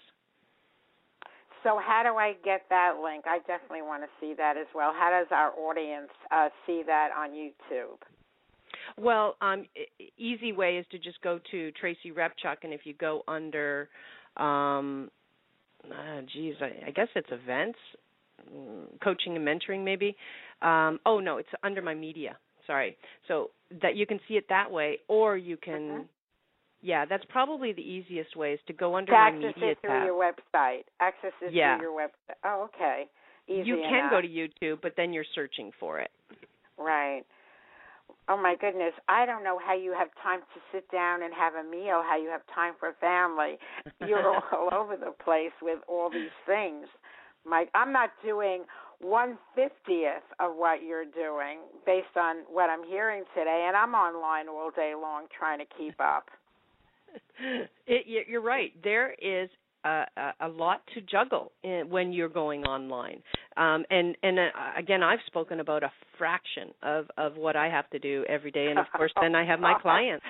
[1.63, 3.23] So how do I get that link?
[3.25, 4.91] I definitely want to see that as well.
[4.93, 7.99] How does our audience uh, see that on YouTube?
[8.97, 9.65] Well, um,
[10.17, 13.89] easy way is to just go to Tracy Repchuk, and if you go under,
[14.37, 15.09] um,
[15.85, 17.79] uh, geez, I, I guess it's events,
[18.53, 20.15] mm, coaching and mentoring, maybe.
[20.61, 22.37] Um, oh no, it's under my media.
[22.67, 22.97] Sorry,
[23.27, 23.51] so
[23.81, 25.81] that you can see it that way, or you can.
[25.89, 26.07] Mhm.
[26.81, 29.89] Yeah, that's probably the easiest way is to go under to access media it through
[29.89, 30.05] tab.
[30.05, 30.83] your website.
[30.99, 31.77] Access it Yeah.
[31.77, 32.35] through your website.
[32.43, 33.07] Oh, okay.
[33.47, 34.11] Easy you can enough.
[34.11, 36.11] go to YouTube, but then you're searching for it.
[36.77, 37.23] Right.
[38.27, 41.55] Oh my goodness, I don't know how you have time to sit down and have
[41.55, 43.57] a meal, how you have time for family.
[43.99, 46.87] You're all over the place with all these things.
[47.45, 48.63] My I'm not doing
[49.03, 54.47] one fiftieth of what you're doing based on what I'm hearing today and I'm online
[54.47, 56.25] all day long trying to keep up.
[57.85, 58.71] It, you're right.
[58.83, 59.49] There is
[59.85, 60.05] a,
[60.41, 63.21] a, lot to juggle in, when you're going online.
[63.57, 67.89] Um, and and uh, again, I've spoken about a fraction of of what I have
[67.91, 70.25] to do every day, and of course, then I have my clients.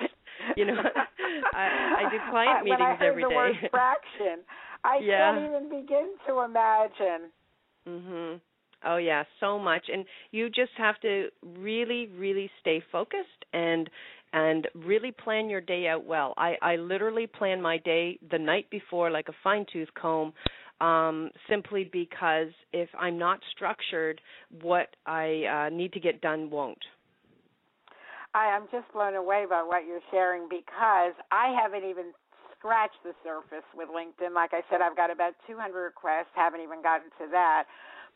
[0.56, 0.74] You know,
[1.54, 3.34] I, I do client meetings when I heard every the day.
[3.34, 4.44] Word fraction,
[4.82, 5.32] I yeah.
[5.32, 7.30] can't even begin to imagine.
[7.88, 8.40] Mhm.
[8.84, 11.28] Oh yeah, so much, and you just have to
[11.58, 13.88] really, really stay focused and
[14.32, 16.34] and really plan your day out well.
[16.36, 20.32] I, I literally plan my day the night before like a fine tooth comb,
[20.80, 24.20] um, simply because if I'm not structured,
[24.60, 26.82] what I uh, need to get done won't.
[28.34, 32.06] I am just blown away by what you're sharing because I haven't even
[32.58, 34.34] scratched the surface with LinkedIn.
[34.34, 37.64] Like I said, I've got about 200 requests, haven't even gotten to that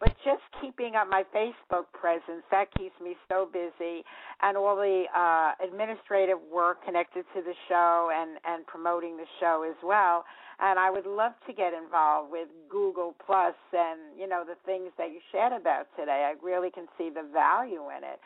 [0.01, 4.05] but just keeping up my Facebook presence that keeps me so busy,
[4.43, 9.67] and all the uh, administrative work connected to the show and and promoting the show
[9.69, 10.25] as well.
[10.61, 14.91] And I would love to get involved with Google Plus and you know the things
[14.99, 16.31] that you shared about today.
[16.31, 18.21] I really can see the value in it.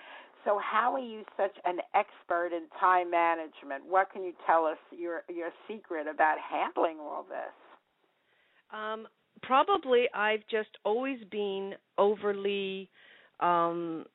[0.45, 3.87] So, how are you such an expert in time management?
[3.89, 7.55] What can you tell us your your secret about handling all this?
[8.73, 9.07] Um,
[9.43, 12.89] probably I've just always been overly
[13.41, 14.07] um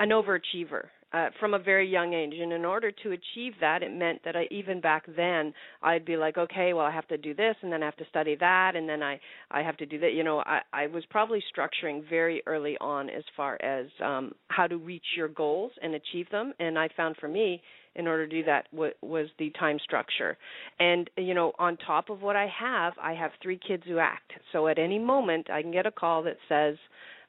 [0.00, 2.34] an overachiever uh, from a very young age.
[2.38, 6.16] And in order to achieve that it meant that I even back then I'd be
[6.16, 8.76] like okay well I have to do this and then I have to study that
[8.76, 9.18] and then I
[9.50, 10.12] I have to do that.
[10.12, 14.66] You know I I was probably structuring very early on as far as um how
[14.66, 16.52] to reach your goals and achieve them.
[16.60, 17.62] And I found for me
[17.98, 20.38] in order to do that w- was the time structure.
[20.80, 24.32] And you know, on top of what I have, I have three kids who act.
[24.52, 26.76] So at any moment, I can get a call that says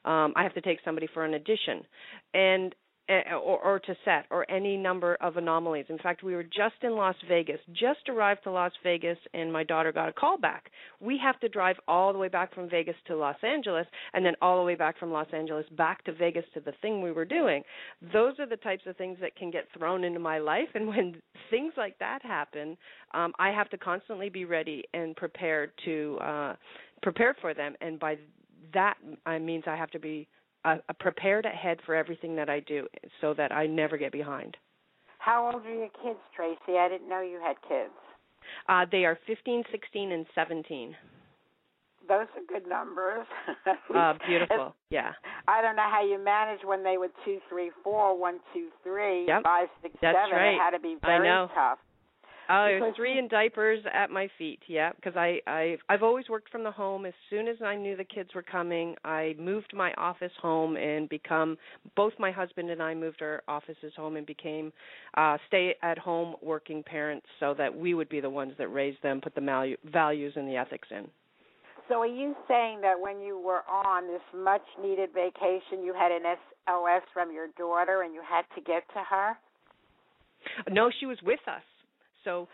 [0.04, 1.82] um, I have to take somebody for an audition,
[2.32, 2.74] and
[3.10, 5.86] or, or to set or any number of anomalies.
[5.88, 9.64] In fact, we were just in Las Vegas, just arrived to Las Vegas, and my
[9.64, 10.70] daughter got a call back.
[11.00, 14.34] We have to drive all the way back from Vegas to Los Angeles, and then
[14.40, 17.24] all the way back from Los Angeles back to Vegas to the thing we were
[17.24, 17.62] doing.
[18.12, 21.16] Those are the types of things that can get thrown into my life, and when
[21.50, 22.76] things like that happen,
[23.12, 26.56] um, I have to constantly be ready and prepared to uh,
[27.02, 27.74] prepare for them.
[27.80, 28.18] And by
[28.72, 28.94] that,
[29.26, 30.28] I means I have to be
[30.64, 32.86] uh, prepared ahead for everything that I do
[33.20, 34.56] so that I never get behind.
[35.18, 36.78] How old are your kids, Tracy?
[36.78, 37.92] I didn't know you had kids.
[38.68, 40.96] Uh, they are 15, 16, and 17.
[42.08, 43.26] Those are good numbers.
[43.94, 44.74] uh, beautiful.
[44.90, 45.12] Yeah.
[45.46, 49.24] I don't know how you managed when they were two, three, four, one, two, three,
[49.28, 49.44] yep.
[49.44, 50.36] five, six, That's seven.
[50.36, 50.54] Right.
[50.54, 51.48] It had to be very I know.
[51.54, 51.78] tough.
[52.48, 54.60] Oh, there's three in diapers at my feet.
[54.66, 57.06] Yeah, because I I I've always worked from the home.
[57.06, 61.08] As soon as I knew the kids were coming, I moved my office home and
[61.08, 61.56] become
[61.96, 64.72] both my husband and I moved our offices home and became
[65.16, 69.02] uh stay at home working parents so that we would be the ones that raised
[69.02, 71.08] them, put the value, values and the ethics in.
[71.88, 76.12] So are you saying that when you were on this much needed vacation, you had
[76.12, 76.22] an
[76.66, 79.36] SOS from your daughter and you had to get to her?
[80.70, 81.62] No, she was with us.
[82.24, 82.48] So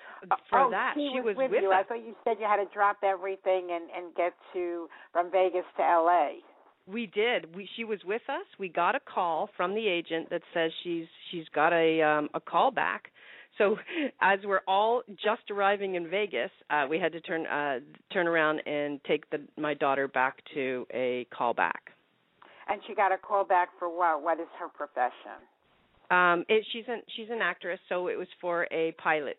[0.48, 1.70] for oh, that, she, she was, was with you.
[1.70, 1.84] us.
[1.84, 5.64] I thought you said you had to drop everything and and get to from Vegas
[5.76, 6.38] to L.A.
[6.86, 7.54] We did.
[7.54, 8.46] We she was with us.
[8.58, 12.40] We got a call from the agent that says she's she's got a um a
[12.40, 13.10] call back.
[13.58, 13.76] So
[14.20, 17.80] as we're all just arriving in Vegas, uh we had to turn uh
[18.12, 21.90] turn around and take the my daughter back to a call back.
[22.68, 24.22] And she got a call back for what?
[24.22, 25.42] What is her profession?
[26.10, 29.38] Um, it, she's an she's an actress, so it was for a pilot,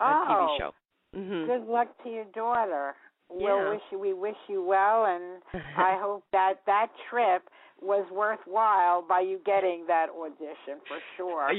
[0.00, 0.70] oh, a TV show.
[1.16, 1.46] Mm-hmm.
[1.50, 2.94] Good luck to your daughter.
[3.30, 3.36] Yeah.
[3.38, 5.42] We'll wish you, we wish you well, and
[5.76, 7.42] I hope that that trip
[7.80, 11.50] was worthwhile by you getting that audition for sure.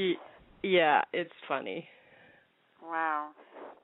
[0.62, 1.86] Yeah, it's funny.
[2.82, 3.28] Wow.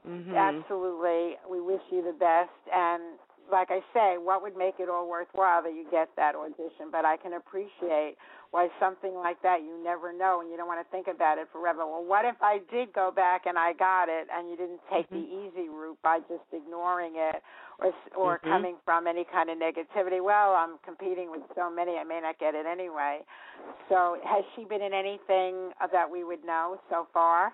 [0.08, 0.34] Mm-hmm.
[0.34, 1.34] Absolutely.
[1.50, 3.18] We wish you the best, and
[3.50, 6.88] like I say, what would make it all worthwhile that you get that audition?
[6.90, 8.16] But I can appreciate
[8.54, 11.48] why something like that you never know and you don't want to think about it
[11.50, 11.84] forever.
[11.84, 15.10] Well, what if I did go back and I got it and you didn't take
[15.10, 15.26] mm-hmm.
[15.26, 17.42] the easy route by just ignoring it
[17.80, 18.50] or or mm-hmm.
[18.50, 20.22] coming from any kind of negativity?
[20.22, 23.22] Well, I'm competing with so many, I may not get it anyway.
[23.88, 27.52] So, has she been in anything that we would know so far?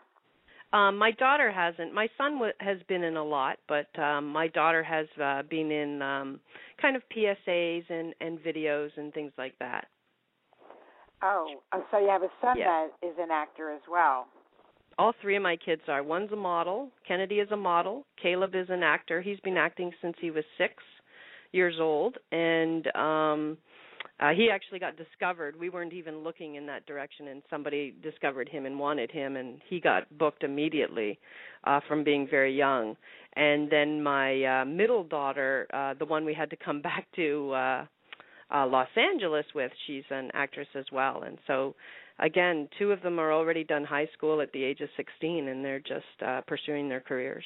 [0.75, 1.95] Um, my daughter hasn't.
[1.95, 5.71] My son w- has been in a lot, but um, my daughter has uh, been
[5.71, 6.41] in um,
[6.81, 9.89] kind of PSAs and and videos and things like that.
[11.23, 12.64] Oh, uh, so you have a son Yeah.
[12.66, 14.29] that is an actor as well.
[14.99, 16.03] All three of my kids are.
[16.03, 16.91] One's a model.
[17.07, 18.05] Kennedy is a model.
[18.16, 19.21] Caleb is an actor.
[19.21, 20.83] He's been acting since he was six
[21.53, 23.59] years old, and um
[24.21, 25.59] uh, he actually got discovered.
[25.59, 29.61] We weren't even looking in that direction, and somebody discovered him and wanted him, and
[29.68, 31.18] he got booked immediately
[31.64, 32.97] uh, from being very young.
[33.35, 37.51] And then my uh, middle daughter, uh, the one we had to come back to
[37.53, 37.87] uh,
[38.55, 41.23] uh, Los Angeles with, she's an actress as well.
[41.23, 41.75] And so,
[42.19, 45.65] again, two of them are already done high school at the age of 16, and
[45.65, 47.45] they're just uh, pursuing their careers.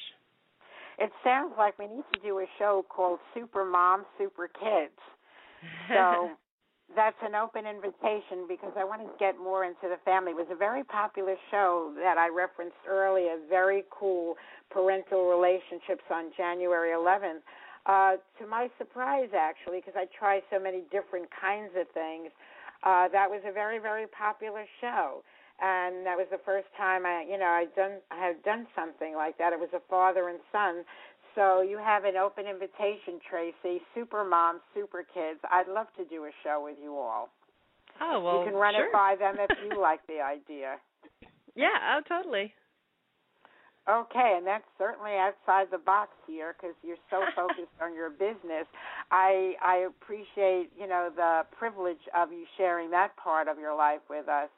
[0.97, 4.97] It sounds like we need to do a show called Super Mom, Super Kids.
[5.89, 6.29] So
[6.95, 10.31] that's an open invitation because I want to get more into the family.
[10.31, 14.35] It was a very popular show that I referenced earlier, very cool
[14.69, 17.43] parental relationships on January 11th.
[17.85, 22.33] Uh, to my surprise, actually, because I try so many different kinds of things,
[22.83, 25.21] uh, that was a very, very popular show.
[25.61, 29.15] And that was the first time I, you know, I done I had done something
[29.15, 29.53] like that.
[29.53, 30.83] It was a father and son
[31.35, 33.81] so you have an open invitation, Tracy.
[33.93, 35.39] Super moms, super kids.
[35.51, 37.29] I'd love to do a show with you all.
[38.01, 38.87] Oh well, you can run sure.
[38.87, 40.77] it by them if you like the idea.
[41.55, 42.53] Yeah, oh totally.
[43.87, 48.65] Okay, and that's certainly outside the box here because you're so focused on your business.
[49.11, 54.01] I I appreciate you know the privilege of you sharing that part of your life
[54.09, 54.49] with us.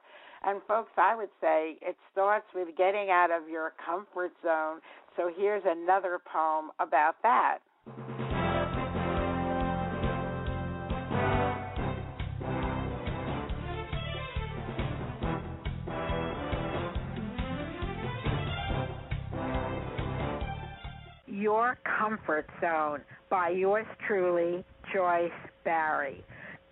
[0.44, 4.80] And folks, I would say it starts with getting out of your comfort zone.
[5.18, 7.58] So here's another poem about that.
[21.48, 25.32] Your Comfort Zone by yours truly, Joyce
[25.64, 26.22] Barrie.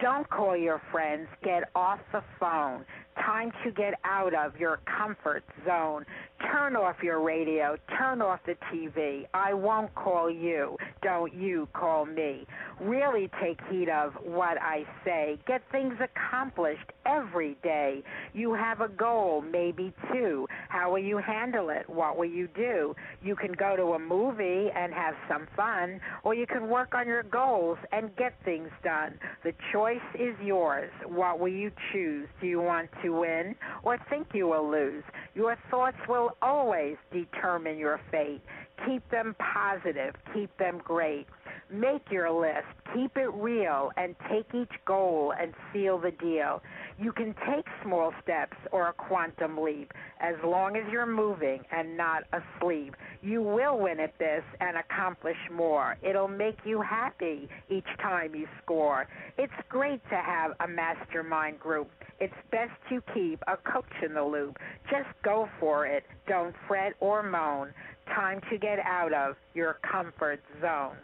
[0.02, 1.30] Don't call your friends.
[1.42, 2.84] Get off the phone.
[3.16, 6.06] Time to get out of your comfort zone.
[6.52, 7.78] Turn off your radio.
[7.98, 9.26] Turn off the TV.
[9.34, 10.76] I won't call you.
[11.02, 12.46] Don't you call me.
[12.82, 15.40] Really take heed of what I say.
[15.48, 18.04] Get things accomplished every day.
[18.34, 20.46] You have a goal, maybe two.
[20.76, 21.90] How will you handle it?
[21.90, 22.98] What will you do?
[23.24, 27.08] You can go to a movie and have some fun, or you can work on
[27.08, 29.18] your goals and get things done.
[29.46, 30.92] The choice is yours.
[31.08, 32.28] What will you choose?
[32.42, 35.06] Do you want to win or think you will lose?
[35.34, 38.42] Your thoughts will always determine your fate.
[38.86, 41.26] Keep them positive, keep them great.
[41.72, 46.62] Make your list, keep it real, and take each goal and seal the deal.
[47.00, 51.98] You can take small steps or a quantum leap as long as you're moving and
[51.98, 52.96] not asleep.
[53.24, 55.98] You will win at this and accomplish more.
[56.04, 59.08] It'll make you happy each time you score.
[59.40, 61.90] It's great to have a mastermind group.
[62.20, 64.58] It's best to keep a coach in the loop.
[64.92, 66.04] Just go for it.
[66.28, 67.74] Don't fret or moan.
[68.14, 70.96] Time to get out of your comfort zone.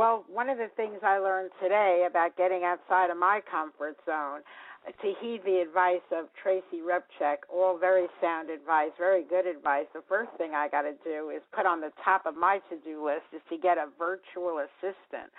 [0.00, 4.40] Well, one of the things I learned today about getting outside of my comfort zone,
[4.86, 9.86] to heed the advice of Tracy Repchuk, all very sound advice, very good advice.
[9.94, 13.04] The first thing I got to do is put on the top of my to-do
[13.04, 15.30] list is to get a virtual assistant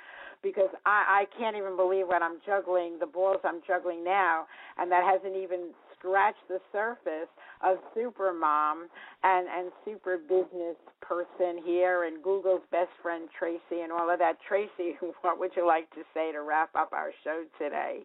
[0.44, 4.46] because I, I can't even believe what I'm juggling, the balls I'm juggling now,
[4.78, 7.30] and that hasn't even scratched the surface
[7.64, 8.88] of super mom
[9.24, 14.38] and and super business person here and Google's best friend Tracy and all of that.
[14.48, 18.02] Tracy, what would you like to say to wrap up our show today?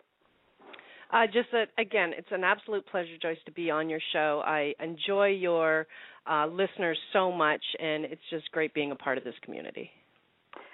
[1.12, 4.42] Uh, just that again, it's an absolute pleasure, Joyce, to be on your show.
[4.44, 5.86] I enjoy your
[6.30, 9.90] uh, listeners so much, and it's just great being a part of this community.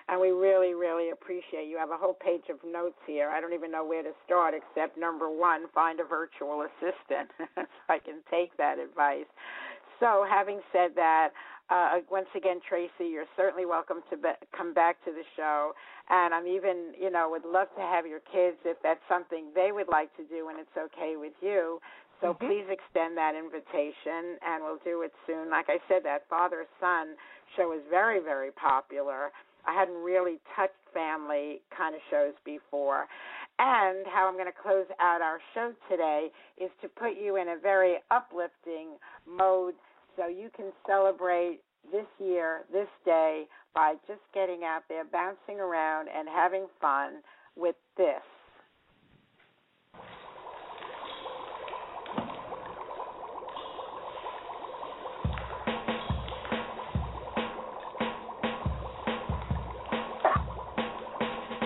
[0.08, 1.78] And we really, really appreciate you.
[1.78, 3.28] have a whole page of notes here.
[3.28, 7.30] I don't even know where to start except number one, find a virtual assistant.
[7.54, 9.26] so I can take that advice.
[10.00, 11.28] So, having said that,
[11.72, 15.72] uh, once again, Tracy, you're certainly welcome to be- come back to the show.
[16.10, 19.72] And I'm even, you know, would love to have your kids if that's something they
[19.72, 21.80] would like to do and it's okay with you.
[22.20, 22.46] So Mm-hmm.
[22.46, 25.50] please extend that invitation, and we'll do it soon.
[25.50, 27.16] Like I said, that father son
[27.56, 29.32] show is very, very popular.
[29.66, 33.06] I hadn't really touched family kind of shows before.
[33.58, 37.48] And how I'm going to close out our show today is to put you in
[37.48, 39.74] a very uplifting mode
[40.16, 41.60] so you can celebrate
[41.90, 43.44] this year, this day,
[43.74, 47.22] by just getting out there, bouncing around, and having fun
[47.56, 48.22] with this.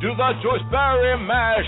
[0.00, 1.66] Do the Joyce Barrie Mash.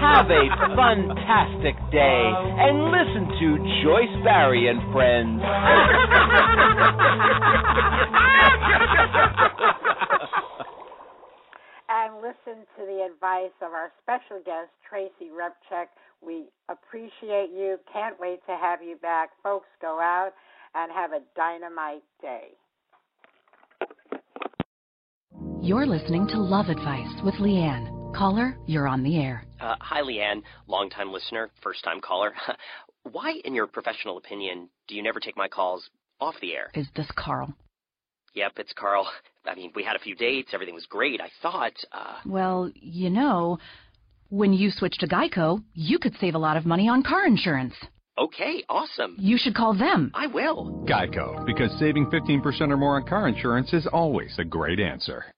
[0.00, 5.42] Have a fantastic day and listen to Joyce Barrie and Friends.
[11.90, 15.88] and listen to the advice of our special guest, Tracy Repchuk.
[16.22, 17.76] We appreciate you.
[17.92, 19.32] Can't wait to have you back.
[19.42, 20.32] Folks, go out
[20.74, 22.56] and have a dynamite day.
[25.62, 28.14] You're listening to Love Advice with Leanne.
[28.14, 29.44] Caller, you're on the air.
[29.60, 32.32] Uh, hi, Leanne, longtime listener, first time caller.
[33.12, 35.88] Why, in your professional opinion, do you never take my calls
[36.20, 36.70] off the air?
[36.74, 37.54] Is this Carl?
[38.34, 39.08] Yep, it's Carl.
[39.44, 41.20] I mean, we had a few dates, everything was great.
[41.20, 42.16] I thought, uh.
[42.26, 43.58] Well, you know,
[44.28, 47.74] when you switch to Geico, you could save a lot of money on car insurance.
[48.18, 49.16] Okay, awesome.
[49.18, 50.10] You should call them.
[50.14, 50.84] I will.
[50.88, 55.24] Geico, because saving 15% or more on car insurance is always a great answer.